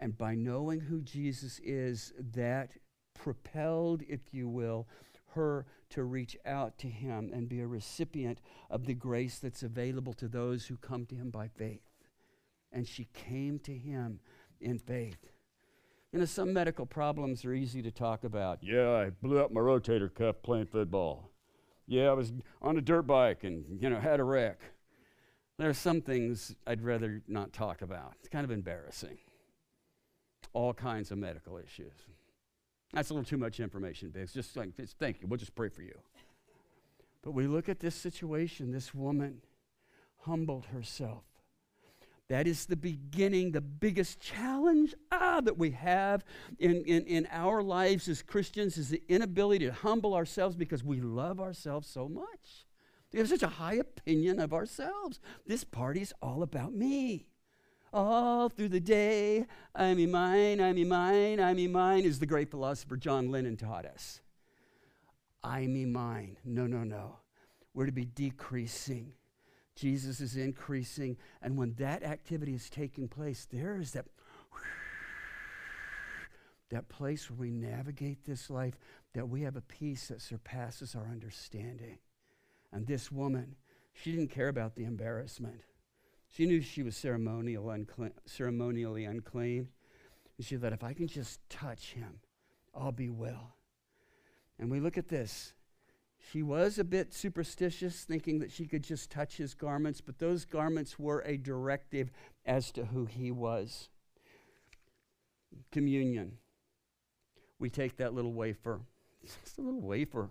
[0.00, 2.70] And by knowing who Jesus is, that
[3.12, 4.88] propelled, if you will,
[5.34, 8.40] her to reach out to him and be a recipient
[8.70, 11.82] of the grace that's available to those who come to him by faith.
[12.72, 14.20] And she came to him
[14.60, 15.30] in faith.
[16.12, 18.58] You know, some medical problems are easy to talk about.
[18.62, 21.30] Yeah, I blew up my rotator cuff playing football.
[21.86, 24.60] Yeah, I was on a dirt bike and, you know, had a wreck.
[25.58, 28.14] There are some things I'd rather not talk about.
[28.20, 29.18] It's kind of embarrassing
[30.52, 31.92] all kinds of medical issues.
[32.92, 34.32] That's a little too much information, Biggs.
[34.32, 35.28] Just like, just thank you.
[35.28, 35.94] We'll just pray for you.
[37.22, 38.72] But we look at this situation.
[38.72, 39.42] This woman
[40.24, 41.24] humbled herself.
[42.28, 46.24] That is the beginning, the biggest challenge ah, that we have
[46.60, 51.00] in, in, in our lives as Christians is the inability to humble ourselves because we
[51.00, 52.66] love ourselves so much.
[53.12, 55.18] We have such a high opinion of ourselves.
[55.44, 57.26] This party's all about me
[57.92, 59.46] all through the day.
[59.74, 63.56] I me mine, I me mine, I me mine, as the great philosopher John Lennon
[63.56, 64.20] taught us.
[65.42, 66.36] I me mine.
[66.44, 67.16] No, no, no.
[67.74, 69.12] We're to be decreasing.
[69.74, 71.16] Jesus is increasing.
[71.40, 74.06] And when that activity is taking place, there is that,
[76.68, 78.74] that place where we navigate this life,
[79.14, 81.98] that we have a peace that surpasses our understanding.
[82.72, 83.56] And this woman,
[83.92, 85.62] she didn't care about the embarrassment.
[86.30, 89.68] She knew she was ceremonial unclean, ceremonially unclean.
[90.36, 92.20] And she thought, if I can just touch him,
[92.74, 93.56] I'll be well.
[94.58, 95.54] And we look at this.
[96.30, 100.44] She was a bit superstitious, thinking that she could just touch his garments, but those
[100.44, 102.10] garments were a directive
[102.46, 103.88] as to who he was.
[105.72, 106.38] Communion.
[107.58, 108.80] We take that little wafer,
[109.22, 110.28] it's just a little wafer.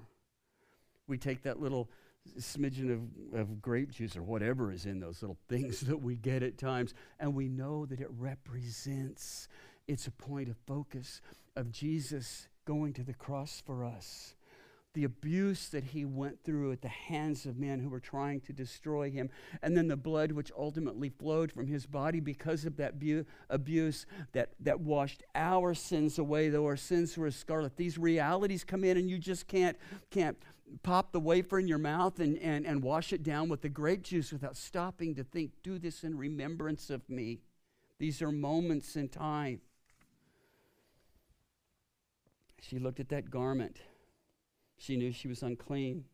[1.07, 1.89] We take that little
[2.37, 6.43] smidgen of, of grape juice or whatever is in those little things that we get
[6.43, 9.47] at times, and we know that it represents,
[9.87, 11.21] it's a point of focus
[11.55, 14.35] of Jesus going to the cross for us
[14.93, 18.51] the abuse that he went through at the hands of men who were trying to
[18.51, 19.29] destroy him,
[19.61, 24.05] and then the blood which ultimately flowed from his body because of that bu- abuse
[24.31, 27.77] that, that washed our sins away, though our sins were as scarlet.
[27.77, 29.77] These realities come in, and you just can't,
[30.09, 30.37] can't
[30.83, 34.03] pop the wafer in your mouth and, and, and wash it down with the grape
[34.03, 37.39] juice without stopping to think, do this in remembrance of me.
[37.97, 39.61] These are moments in time.
[42.61, 43.79] She looked at that garment
[44.79, 46.05] she knew she was unclean.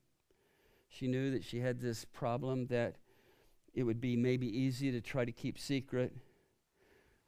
[0.89, 2.95] She knew that she had this problem that
[3.73, 6.13] it would be maybe easy to try to keep secret.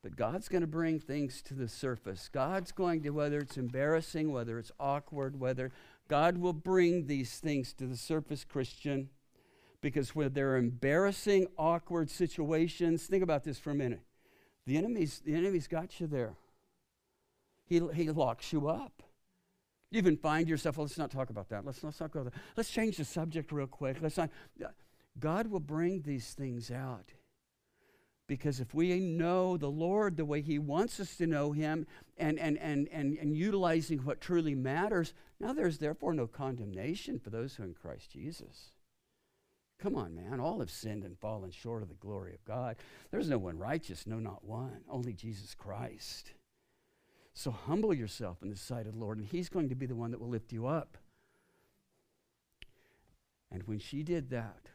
[0.02, 2.28] But God's going to bring things to the surface.
[2.28, 5.72] God's going to, whether it's embarrassing, whether it's awkward, whether
[6.08, 9.10] God will bring these things to the surface, Christian,
[9.82, 14.02] because when there are embarrassing, awkward situations, think about this for a minute.
[14.66, 16.36] The enemy's, the enemy's got you there.
[17.66, 19.04] He, he locks you up.
[19.92, 21.66] You even find yourself, well, let's not talk about that.
[21.66, 22.34] Let's, let's not go there.
[22.56, 23.98] Let's change the subject real quick.
[24.02, 24.30] Let's not.
[25.20, 27.14] God will bring these things out.
[28.28, 31.88] Because if we know the Lord the way He wants us to know Him
[32.18, 37.30] and, and, and, and, and utilizing what truly matters, now there's therefore no condemnation for
[37.30, 38.72] those who are in Christ Jesus.
[39.80, 40.40] Come on, man.
[40.40, 42.76] All have sinned and fallen short of the glory of God.
[43.12, 44.82] There's no one righteous, no, not one.
[44.90, 46.32] Only Jesus Christ.
[47.34, 49.96] So humble yourself in the sight of the Lord, and He's going to be the
[49.96, 50.98] one that will lift you up.
[53.52, 54.70] And when she did that,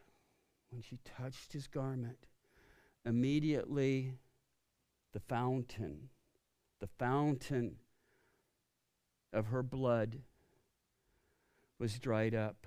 [0.71, 2.27] when she touched his garment,
[3.05, 4.15] immediately
[5.13, 6.09] the fountain,
[6.81, 7.77] the fountain
[9.33, 10.21] of her blood
[11.79, 12.67] was dried up.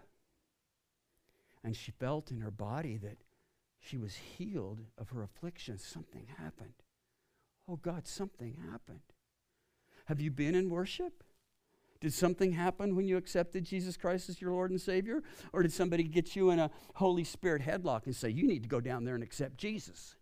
[1.63, 3.17] And she felt in her body that
[3.79, 5.77] she was healed of her affliction.
[5.77, 6.73] Something happened.
[7.67, 8.99] Oh God, something happened.
[10.05, 11.23] Have you been in worship?
[11.99, 15.23] Did something happen when you accepted Jesus Christ as your Lord and Savior?
[15.53, 18.69] Or did somebody get you in a Holy Spirit headlock and say, you need to
[18.69, 20.15] go down there and accept Jesus?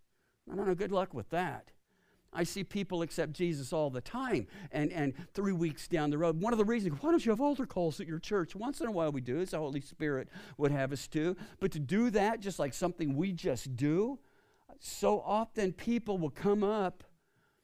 [0.51, 1.71] I don't know, good luck with that.
[2.35, 6.41] I see people accept Jesus all the time, and, and three weeks down the road.
[6.41, 8.55] One of the reasons, why don't you have altar calls at your church?
[8.55, 11.35] Once in a while we do, as the Holy Spirit would have us do.
[11.59, 14.19] But to do that, just like something we just do,
[14.79, 17.03] so often people will come up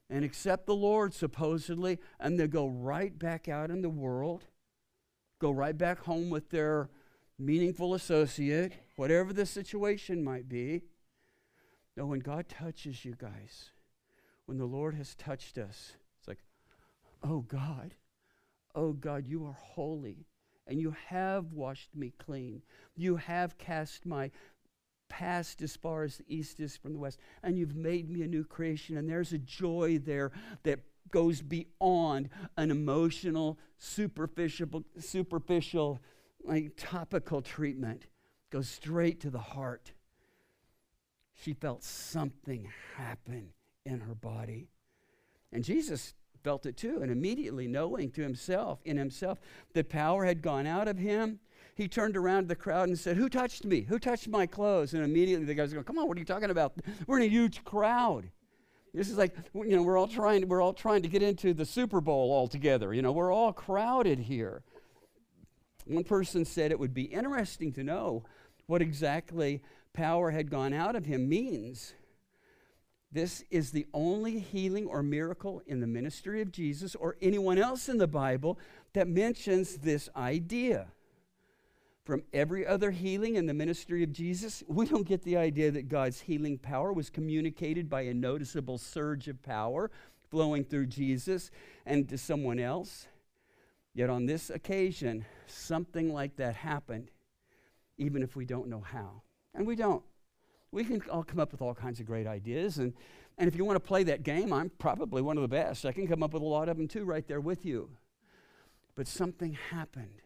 [0.10, 4.46] and accept the Lord, supposedly, and they'll go right back out in the world,
[5.40, 6.90] go right back home with their
[7.38, 10.82] meaningful associate, whatever the situation might be.
[12.00, 13.72] No, when God touches you guys,
[14.46, 16.40] when the Lord has touched us, it's like,
[17.22, 17.94] oh God,
[18.74, 20.26] oh God, you are holy,
[20.66, 22.62] and you have washed me clean.
[22.96, 24.32] You have cast my
[25.10, 28.28] past as far as the east is from the west, and you've made me a
[28.28, 28.96] new creation.
[28.96, 30.32] And there's a joy there
[30.64, 30.80] that
[31.12, 36.00] goes beyond an emotional, superficial, superficial,
[36.46, 38.06] like topical treatment.
[38.52, 39.92] Goes straight to the heart.
[41.42, 43.50] She felt something happen
[43.86, 44.68] in her body.
[45.52, 49.40] And Jesus felt it too, and immediately knowing to himself, in himself,
[49.74, 51.40] that power had gone out of him
[51.80, 53.84] he turned around to the crowd and said, Who touched me?
[53.84, 54.94] Who touched my clothes?
[54.94, 56.74] And immediately the guys go, Come on, what are you talking about?
[57.08, 58.30] We're in a huge crowd.
[58.94, 61.66] This is like, you know, we're all trying, we're all trying to get into the
[61.66, 62.94] Super Bowl all together.
[62.94, 64.64] You know, we're all crowded here.
[65.86, 68.26] One person said it would be interesting to know
[68.66, 71.94] what exactly power had gone out of him means.
[73.12, 77.90] This is the only healing or miracle in the ministry of Jesus or anyone else
[77.90, 78.60] in the Bible
[78.94, 80.88] that mentions this idea
[82.10, 85.90] from every other healing in the ministry of Jesus, we don't get the idea that
[85.90, 89.92] God's healing power was communicated by a noticeable surge of power
[90.32, 91.52] flowing through Jesus
[91.86, 93.08] and to someone else.
[93.94, 97.12] Yet on this occasion, something like that happened,
[98.00, 99.22] even if we don't know how.
[99.54, 100.04] And we don't.
[100.72, 102.78] We can all come up with all kinds of great ideas.
[102.78, 102.94] And,
[103.38, 105.86] and if you want to play that game, I'm probably one of the best.
[105.86, 107.90] I can come up with a lot of them too, right there with you.
[108.96, 110.22] But something happened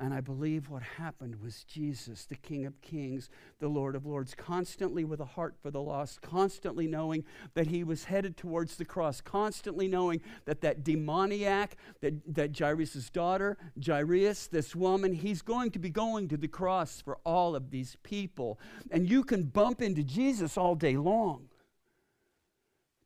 [0.00, 3.28] And I believe what happened was Jesus, the King of Kings,
[3.58, 7.24] the Lord of Lords, constantly with a heart for the lost, constantly knowing
[7.54, 13.10] that he was headed towards the cross, constantly knowing that that demoniac, that, that Jairus'
[13.10, 17.70] daughter, Jairus, this woman, he's going to be going to the cross for all of
[17.70, 18.60] these people.
[18.92, 21.48] And you can bump into Jesus all day long.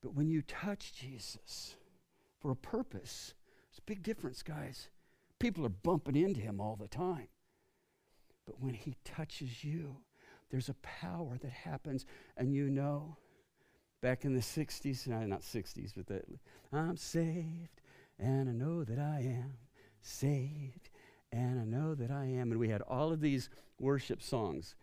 [0.03, 1.77] But when you touch Jesus
[2.39, 3.33] for a purpose,
[3.71, 4.91] it's a big difference, guys.
[5.43, 7.27] People are bumping into him all the time.
[8.47, 9.97] But when he touches you,
[10.53, 13.17] there's a power that happens, and you know,
[14.01, 16.23] back in the 60s, no, not 60s, but the,
[16.73, 17.81] I'm saved,
[18.21, 19.55] and I know that I am
[20.01, 20.91] saved,
[21.33, 22.53] and I know that I am.
[22.53, 24.77] And we had all of these worship songs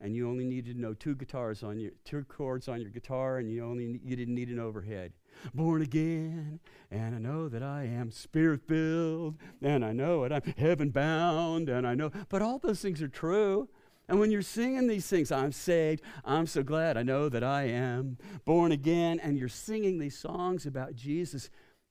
[0.00, 3.38] and you only needed to know two guitars on your two chords on your guitar
[3.38, 5.12] and you only you didn't need an overhead
[5.54, 6.60] born again
[6.90, 11.68] and i know that i am spirit filled and i know it i'm heaven bound
[11.68, 13.68] and i know but all those things are true.
[14.06, 17.62] And when you're singing these things i'm saved i'm so glad i know that i
[17.62, 21.48] am born again and you're singing these songs about jesus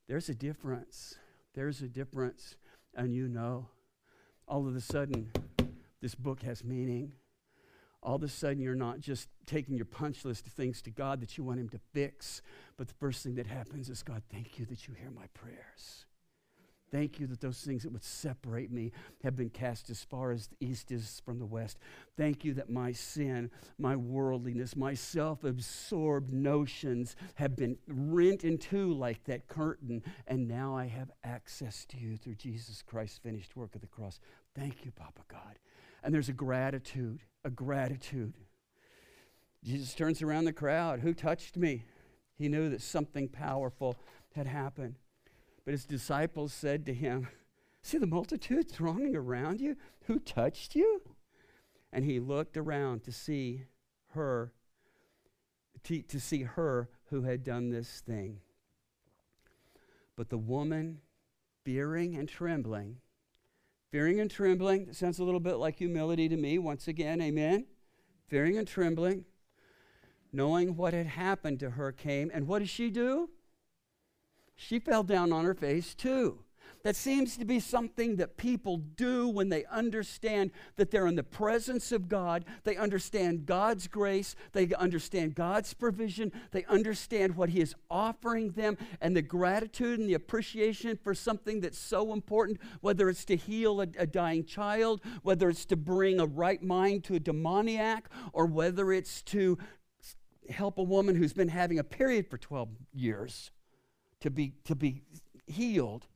[0.07, 1.15] there's a difference.
[1.53, 2.55] There's a difference.
[2.95, 3.69] And you know
[4.47, 5.31] all of a sudden
[6.01, 7.13] this book has meaning
[8.03, 11.21] all of a sudden you're not just taking your punch list of things to God
[11.21, 12.41] that you want Him to fix,
[12.77, 16.05] but the first thing that happens is God, thank you that you hear my prayers.
[16.93, 18.91] Thank you that those things that would separate me
[19.23, 21.79] have been cast as far as the east is from the west.
[22.17, 23.49] Thank you that my sin,
[23.79, 30.47] my worldliness, my self absorbed notions have been rent in two like that curtain, and
[30.47, 34.19] now I have access to you through Jesus Christ's finished work of the cross.
[34.53, 35.57] Thank you, Papa God.
[36.03, 38.33] And there's a gratitude a gratitude.
[39.63, 41.01] Jesus turns around the crowd.
[41.01, 41.85] Who touched me?
[42.35, 43.95] He knew that something powerful
[44.35, 44.95] had happened.
[45.65, 47.27] But his disciples said to him,
[47.81, 49.75] See the multitude thronging around you?
[50.05, 51.01] Who touched you?
[51.91, 53.65] And he looked around to see
[54.11, 54.53] her,
[55.83, 58.39] to, to see her who had done this thing.
[60.15, 60.99] But the woman,
[61.63, 62.97] fearing and trembling,
[63.93, 64.91] Fearing and trembling.
[64.91, 66.57] sounds a little bit like humility to me.
[66.57, 67.67] Once again, amen.
[68.27, 69.23] Fearing and trembling.
[70.31, 72.31] Knowing what had happened to her came.
[72.33, 73.29] And what did she do?
[74.55, 76.42] She fell down on her face too.
[76.83, 81.23] That seems to be something that people do when they understand that they're in the
[81.23, 82.43] presence of God.
[82.65, 84.35] They understand God's grace.
[84.51, 86.33] They understand God's provision.
[86.51, 91.61] They understand what He is offering them and the gratitude and the appreciation for something
[91.61, 96.19] that's so important, whether it's to heal a, a dying child, whether it's to bring
[96.19, 99.57] a right mind to a demoniac, or whether it's to
[100.49, 103.51] help a woman who's been having a period for 12 years
[104.19, 105.03] to be, to be
[105.47, 106.07] healed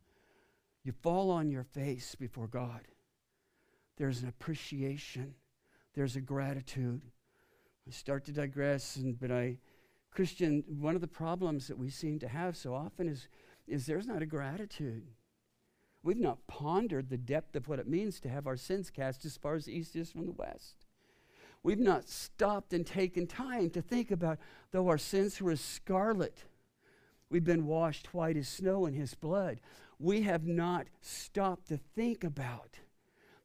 [0.88, 2.80] you fall on your face before God.
[3.98, 5.36] There's an appreciation,
[5.94, 7.02] there's a gratitude.
[7.86, 9.58] I start to digress, and, but I,
[10.12, 13.28] Christian, one of the problems that we seem to have so often is,
[13.68, 15.08] is there's not a gratitude.
[16.04, 19.36] We've not pondered the depth of what it means to have our sins cast as
[19.36, 20.86] far as the east is from the west.
[21.64, 24.40] We've not stopped and taken time to think about,
[24.72, 26.46] though our sins were as scarlet,
[27.30, 29.60] we've been washed white as snow in his blood
[30.00, 32.80] we have not stopped to think about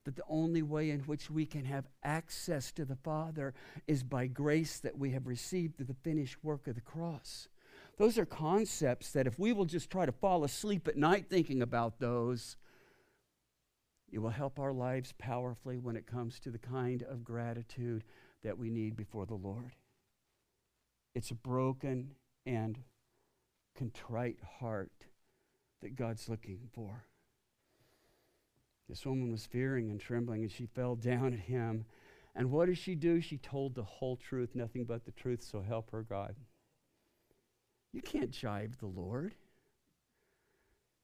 [0.04, 3.54] that the only way in which we can have access to the Father
[3.86, 7.48] is by grace that we have received through the finished work of the cross.
[7.98, 11.62] Those are concepts that if we will just try to fall asleep at night thinking
[11.62, 12.56] about those,
[14.10, 18.02] it will help our lives powerfully when it comes to the kind of gratitude
[18.42, 19.76] that we need before the Lord.
[21.14, 22.12] It's a broken
[22.44, 22.78] and
[23.76, 24.92] contrite heart
[25.82, 27.04] that God's looking for.
[28.88, 31.84] This woman was fearing and trembling, and she fell down at him.
[32.34, 33.20] And what did she do?
[33.20, 36.34] She told the whole truth, nothing but the truth, so help her God.
[37.92, 39.34] You can't jive the Lord.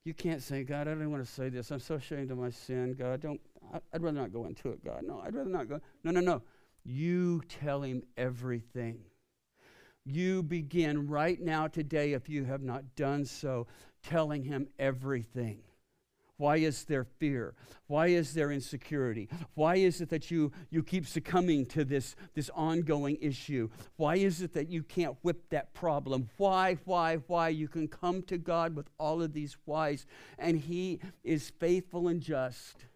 [0.04, 1.70] You can't say, God, I don't want to say this.
[1.70, 2.94] I'm so ashamed of my sin.
[2.98, 3.40] God, don't,
[3.74, 5.02] I, I'd rather not go into it, God.
[5.06, 5.80] No, I'd rather not go.
[6.02, 6.42] No, no, no.
[6.84, 9.00] You tell him everything.
[10.06, 13.66] You begin right now today, if you have not done so,
[14.08, 15.60] telling him everything.
[16.38, 17.54] Why is there fear?
[17.88, 19.28] Why is there insecurity?
[19.54, 23.68] Why is it that you, you keep succumbing to this, this ongoing issue?
[23.96, 26.30] Why is it that you can't whip that problem?
[26.36, 27.48] Why, why, why?
[27.48, 30.06] You can come to God with all of these whys,
[30.38, 32.86] and He is faithful and just.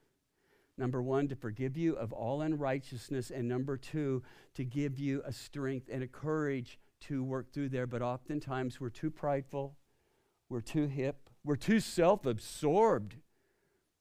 [0.78, 4.22] Number one, to forgive you of all unrighteousness, and number two,
[4.54, 7.88] to give you a strength and a courage to work through there.
[7.88, 9.74] But oftentimes we're too prideful
[10.52, 11.30] we're too hip.
[11.44, 13.16] We're too self absorbed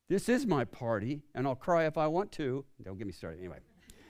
[0.09, 2.65] This is my party, and I'll cry if I want to.
[2.83, 3.39] Don't get me started.
[3.39, 3.59] Anyway,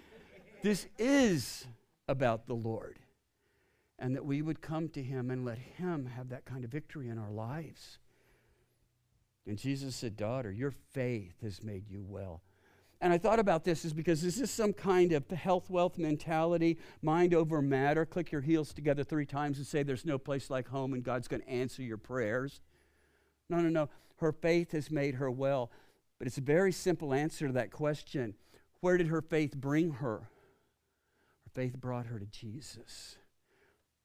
[0.63, 1.67] this is
[2.07, 2.97] about the Lord,
[3.99, 7.09] and that we would come to Him and let Him have that kind of victory
[7.09, 7.99] in our lives.
[9.45, 12.41] And Jesus said, Daughter, your faith has made you well.
[13.01, 16.77] And I thought about this is because is this some kind of health wealth mentality,
[17.01, 18.05] mind over matter?
[18.05, 21.27] Click your heels together three times and say, There's no place like home and God's
[21.27, 22.61] going to answer your prayers.
[23.49, 23.89] No, no, no.
[24.17, 25.71] Her faith has made her well.
[26.19, 28.35] But it's a very simple answer to that question.
[28.81, 30.29] Where did her faith bring her?
[31.43, 33.17] Her faith brought her to Jesus.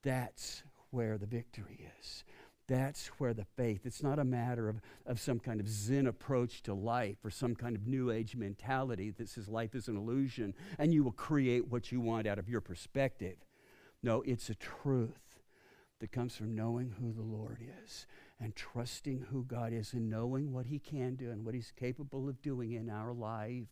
[0.03, 2.25] That's where the victory is.
[2.69, 6.63] That's where the faith, it's not a matter of, of some kind of Zen approach
[6.65, 10.53] to life or some kind of New Age mentality that says life is an illusion
[10.79, 13.37] and you will create what you want out of your perspective.
[14.03, 15.41] No, it's a truth
[16.01, 18.07] that comes from knowing who the Lord is
[18.41, 22.29] and trusting who God is and knowing what He can do and what He's capable
[22.29, 23.69] of doing in our life.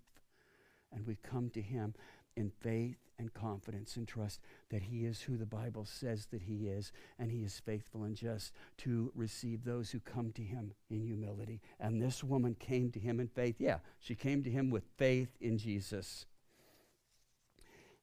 [0.92, 1.94] And we come to Him
[2.36, 4.40] in faith and confidence and trust
[4.70, 8.16] that He is who the Bible says that He is, and He is faithful and
[8.16, 11.60] just to receive those who come to Him in humility.
[11.78, 13.56] And this woman came to Him in faith.
[13.58, 16.26] Yeah, she came to Him with faith in Jesus.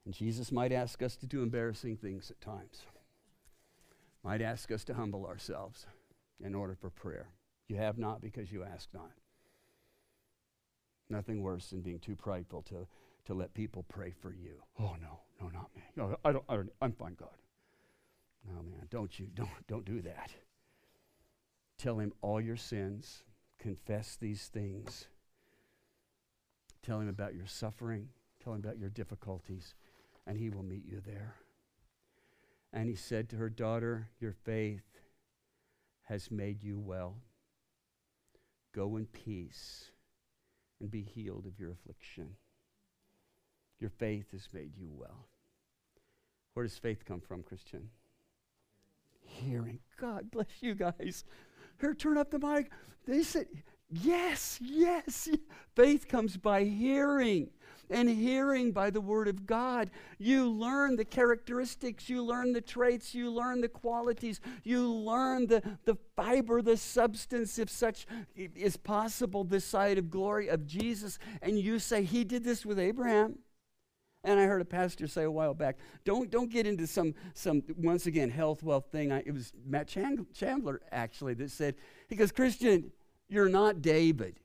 [0.06, 2.82] And Jesus might ask us to do embarrassing things at times,
[4.24, 5.86] might ask us to humble ourselves
[6.44, 7.28] in order for prayer.
[7.68, 9.12] You have not because you ask not.
[11.10, 12.88] Nothing worse than being too prideful to,
[13.26, 14.62] to let people pray for you.
[14.80, 15.84] Oh no, no, not me.
[15.96, 17.30] No, I don't, I don't I'm fine, God.
[18.48, 20.32] No, man, don't you, don't, don't do that.
[21.78, 23.24] Tell him all your sins,
[23.60, 25.08] confess these things.
[26.84, 28.10] Tell him about your suffering,
[28.44, 29.76] tell him about your difficulties,
[30.26, 31.36] and he will meet you there.
[32.74, 34.84] And he said to her, Daughter, your faith
[36.04, 37.18] has made you well.
[38.74, 39.92] Go in peace
[40.80, 42.36] and be healed of your affliction.
[43.82, 45.28] Your faith has made you well.
[46.54, 47.90] Where does faith come from, Christian?
[49.22, 49.80] Hearing.
[50.00, 51.26] God bless you guys.
[51.80, 52.70] Here, turn up the mic.
[53.08, 53.48] They said,
[53.90, 55.28] yes, yes.
[55.76, 57.50] Faith comes by hearing
[57.90, 59.90] and hearing by the Word of God.
[60.20, 65.62] You learn the characteristics, you learn the traits, you learn the qualities, you learn the,
[65.86, 68.06] the fiber, the substance, if such
[68.36, 71.18] is possible, this side of glory of Jesus.
[71.42, 73.40] And you say, He did this with Abraham.
[74.24, 77.64] And I heard a pastor say a while back, don't, don't get into some, some,
[77.78, 79.12] once again, health, wealth thing.
[79.12, 81.76] I, it was Matt Chandler, actually, that said,
[82.08, 82.92] he goes, Christian,
[83.30, 84.40] you're not David.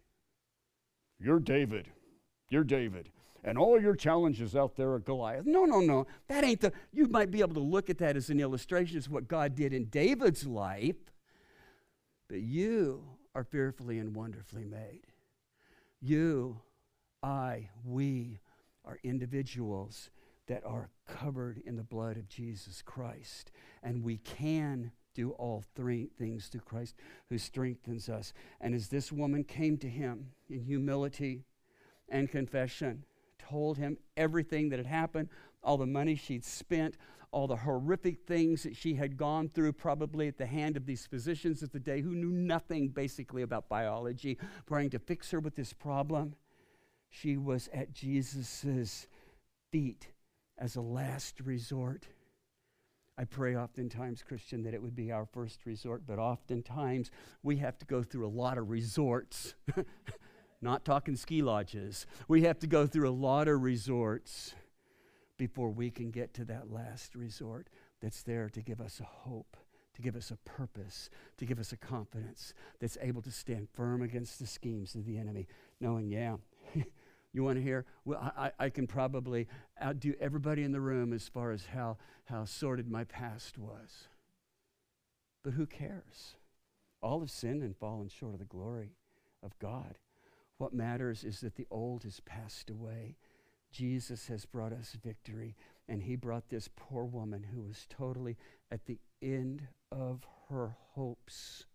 [1.18, 1.88] You're David.
[2.48, 3.10] You're David
[3.46, 5.46] and all your challenges out there are Goliath.
[5.46, 6.06] No, no, no.
[6.26, 9.08] That ain't the, you might be able to look at that as an illustration of
[9.08, 10.96] what God did in David's life,
[12.28, 13.04] but you
[13.36, 15.06] are fearfully and wonderfully made.
[16.02, 16.60] You,
[17.22, 18.40] I, we
[18.86, 20.10] are individuals
[20.46, 23.50] that are covered in the blood of Jesus Christ,
[23.82, 26.94] and we can do all three things through Christ
[27.30, 28.32] who strengthens us.
[28.60, 31.44] And as this woman came to him in humility
[32.08, 33.04] and confession,
[33.38, 35.30] told him everything that had happened,
[35.62, 36.96] all the money she'd spent,
[37.32, 41.06] all the horrific things that she had gone through, probably at the hand of these
[41.06, 45.56] physicians of the day who knew nothing basically about biology, trying to fix her with
[45.56, 46.34] this problem.
[47.10, 49.06] She was at Jesus'
[49.70, 50.08] feet
[50.58, 52.08] as a last resort.
[53.18, 57.10] I pray oftentimes, Christian, that it would be our first resort, but oftentimes
[57.42, 59.54] we have to go through a lot of resorts
[60.60, 62.06] not talking ski lodges.
[62.28, 64.54] We have to go through a lot of resorts
[65.38, 67.68] before we can get to that last resort
[68.00, 69.56] that's there to give us a hope,
[69.94, 74.02] to give us a purpose, to give us a confidence that's able to stand firm
[74.02, 75.46] against the schemes of the enemy,
[75.80, 76.36] knowing, yeah.
[77.32, 77.84] you want to hear?
[78.04, 79.48] Well, I, I can probably
[79.82, 84.08] outdo everybody in the room as far as how, how sordid my past was.
[85.44, 86.34] But who cares?
[87.02, 88.96] All have sinned and fallen short of the glory
[89.42, 89.98] of God.
[90.58, 93.16] What matters is that the old has passed away.
[93.70, 95.54] Jesus has brought us victory,
[95.88, 98.36] and he brought this poor woman who was totally
[98.70, 101.66] at the end of her hopes,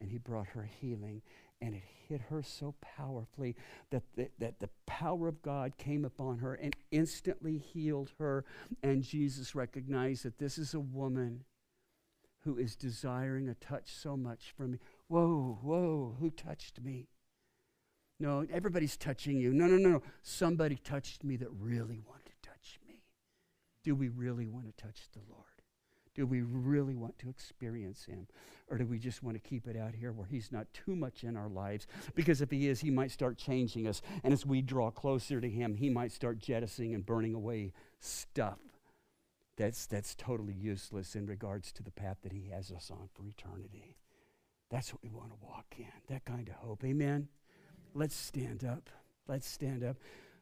[0.00, 1.22] and he brought her healing.
[1.64, 3.56] And it hit her so powerfully
[3.90, 8.44] that the, that the power of God came upon her and instantly healed her.
[8.82, 11.44] And Jesus recognized that this is a woman
[12.40, 14.78] who is desiring a touch so much from me.
[15.08, 17.08] Whoa, whoa, who touched me?
[18.20, 19.54] No, everybody's touching you.
[19.54, 20.02] No, no, no, no.
[20.22, 23.02] Somebody touched me that really wanted to touch me.
[23.82, 25.53] Do we really want to touch the Lord?
[26.14, 28.26] Do we really want to experience Him?
[28.70, 31.24] Or do we just want to keep it out here where He's not too much
[31.24, 31.86] in our lives?
[32.14, 34.00] Because if He is, He might start changing us.
[34.22, 38.58] And as we draw closer to Him, He might start jettisoning and burning away stuff
[39.56, 43.26] that's, that's totally useless in regards to the path that He has us on for
[43.26, 43.96] eternity.
[44.70, 46.84] That's what we want to walk in, that kind of hope.
[46.84, 47.28] Amen?
[47.94, 48.90] Let's stand up.
[49.28, 49.96] Let's stand up.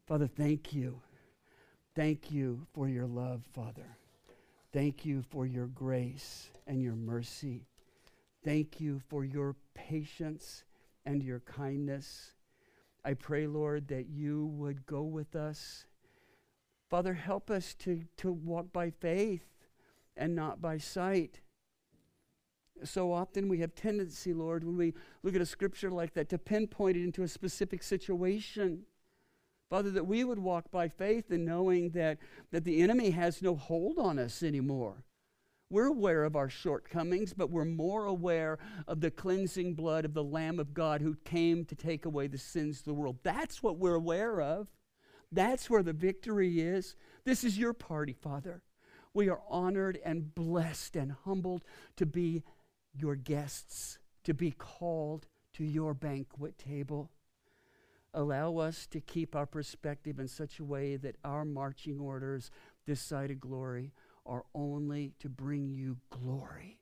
[0.07, 1.01] Father, thank you.
[1.95, 3.99] Thank you for your love, Father.
[4.73, 7.67] Thank you for your grace and your mercy.
[8.43, 10.65] Thank you for your patience
[11.05, 12.33] and your kindness.
[13.05, 15.87] I pray, Lord, that you would go with us.
[16.89, 19.45] Father, help us to, to walk by faith
[20.17, 21.41] and not by sight.
[22.85, 26.39] So often we have tendency, Lord, when we look at a scripture like that, to
[26.39, 28.85] pinpoint it into a specific situation.
[29.73, 32.19] Father, that we would walk by faith and knowing that,
[32.51, 35.03] that the enemy has no hold on us anymore.
[35.71, 40.23] We're aware of our shortcomings, but we're more aware of the cleansing blood of the
[40.23, 43.21] Lamb of God who came to take away the sins of the world.
[43.23, 44.69] That's what we're aware of.
[45.33, 46.95] That's where the victory is.
[47.25, 48.61] This is your party, Father.
[49.15, 51.65] We are honored and blessed and humbled
[51.97, 52.43] to be
[52.93, 57.11] your guests, to be called to your banquet table.
[58.15, 62.51] Allow us to keep our perspective in such a way that our marching orders
[62.87, 63.93] this side of glory
[64.27, 66.79] are only to bring you glory.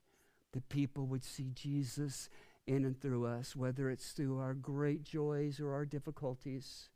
[0.52, 2.28] That people would see Jesus
[2.66, 6.88] in and through us, whether it's through our great joys or our difficulties,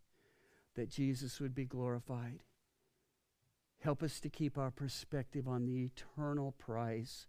[0.75, 2.43] that Jesus would be glorified.
[3.79, 7.29] Help us to keep our perspective on the eternal prize,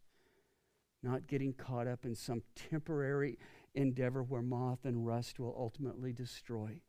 [1.04, 3.38] not getting caught up in some temporary
[3.76, 6.82] endeavor where moth and rust will ultimately destroy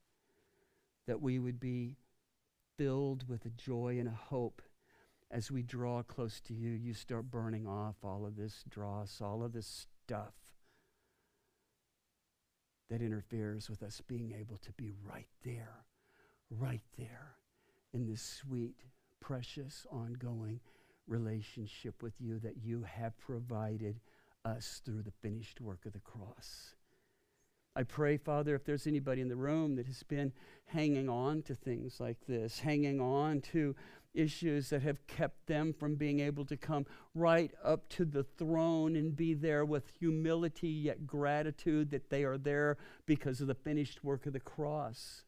[1.07, 1.97] that we would be
[2.77, 4.63] filled with a joy and a hope
[5.31, 6.71] as we draw close to you.
[6.71, 10.35] You start burning off all of this dross, all of this stuff
[12.89, 15.85] that interferes with us being able to be right there,
[16.51, 17.35] right there
[17.93, 18.85] in this sweet,
[19.21, 20.61] precious, ongoing
[21.09, 24.01] relationship with you that you have provided
[24.45, 26.76] us through the finished work of the cross.
[27.77, 30.33] I pray, Father, if there's anybody in the room that has been
[30.65, 33.77] hanging on to things like this, hanging on to
[34.15, 38.97] issues that have kept them from being able to come right up to the throne
[38.97, 44.03] and be there with humility yet gratitude that they are there because of the finished
[44.03, 45.25] work of the cross.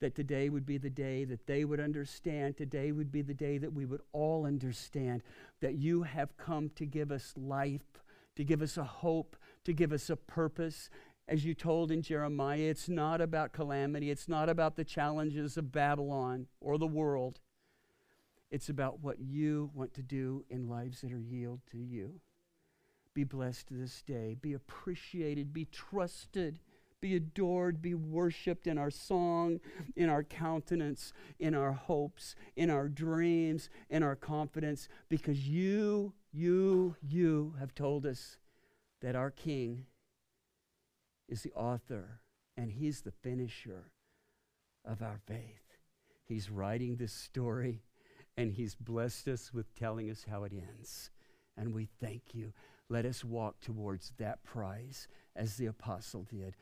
[0.00, 2.56] That today would be the day that they would understand.
[2.56, 5.22] Today would be the day that we would all understand
[5.60, 8.00] that you have come to give us life,
[8.36, 10.88] to give us a hope, to give us a purpose,
[11.28, 15.72] as you told in Jeremiah, it's not about calamity, it's not about the challenges of
[15.72, 17.40] Babylon or the world.
[18.50, 22.20] It's about what you want to do in lives that are yielded to you.
[23.14, 24.36] Be blessed this day.
[24.40, 25.52] Be appreciated.
[25.52, 26.58] Be trusted.
[27.00, 27.80] Be adored.
[27.80, 29.60] Be worshiped in our song,
[29.96, 36.96] in our countenance, in our hopes, in our dreams, in our confidence, because you, you,
[37.00, 38.38] you have told us
[39.00, 39.86] that our King
[41.30, 42.20] is the author
[42.56, 43.92] and he's the finisher
[44.84, 45.78] of our faith.
[46.26, 47.82] He's writing this story
[48.36, 51.10] and he's blessed us with telling us how it ends.
[51.56, 52.52] And we thank you.
[52.88, 55.06] Let us walk towards that prize
[55.36, 56.56] as the apostle did.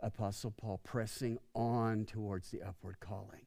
[0.00, 3.46] Apostle Paul pressing on towards the upward calling,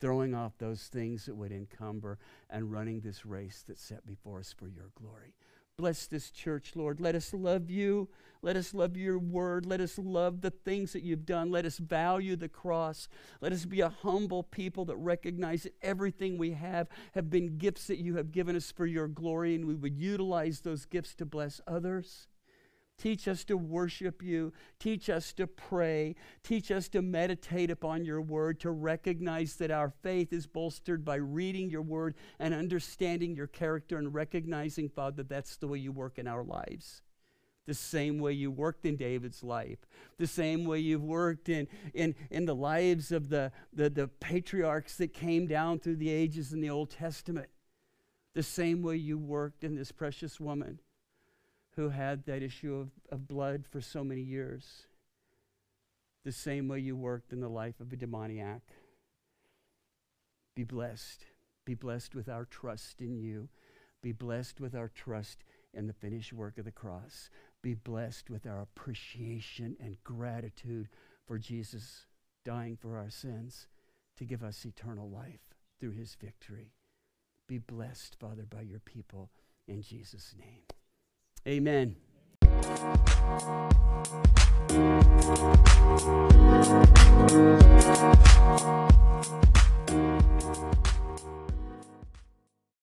[0.00, 2.18] throwing off those things that would encumber
[2.50, 5.34] and running this race that's set before us for your glory.
[5.78, 7.02] Bless this church, Lord.
[7.02, 8.08] Let us love you.
[8.40, 9.66] Let us love your word.
[9.66, 11.50] Let us love the things that you've done.
[11.50, 13.08] Let us value the cross.
[13.42, 17.88] Let us be a humble people that recognize that everything we have have been gifts
[17.88, 21.26] that you have given us for your glory, and we would utilize those gifts to
[21.26, 22.26] bless others.
[22.98, 24.52] Teach us to worship you.
[24.78, 26.14] Teach us to pray.
[26.42, 31.16] Teach us to meditate upon your word, to recognize that our faith is bolstered by
[31.16, 35.92] reading your word and understanding your character and recognizing, Father, that that's the way you
[35.92, 37.02] work in our lives.
[37.66, 39.80] The same way you worked in David's life,
[40.18, 44.96] the same way you've worked in, in, in the lives of the, the, the patriarchs
[44.98, 47.48] that came down through the ages in the Old Testament,
[48.34, 50.78] the same way you worked in this precious woman
[51.76, 54.86] who had that issue of, of blood for so many years,
[56.24, 58.62] the same way you worked in the life of a demoniac.
[60.54, 61.26] Be blessed.
[61.64, 63.48] Be blessed with our trust in you.
[64.02, 67.28] Be blessed with our trust in the finished work of the cross.
[67.62, 70.88] Be blessed with our appreciation and gratitude
[71.26, 72.06] for Jesus
[72.44, 73.66] dying for our sins
[74.16, 76.72] to give us eternal life through his victory.
[77.48, 79.30] Be blessed, Father, by your people
[79.68, 80.62] in Jesus' name.
[81.46, 81.94] Amen.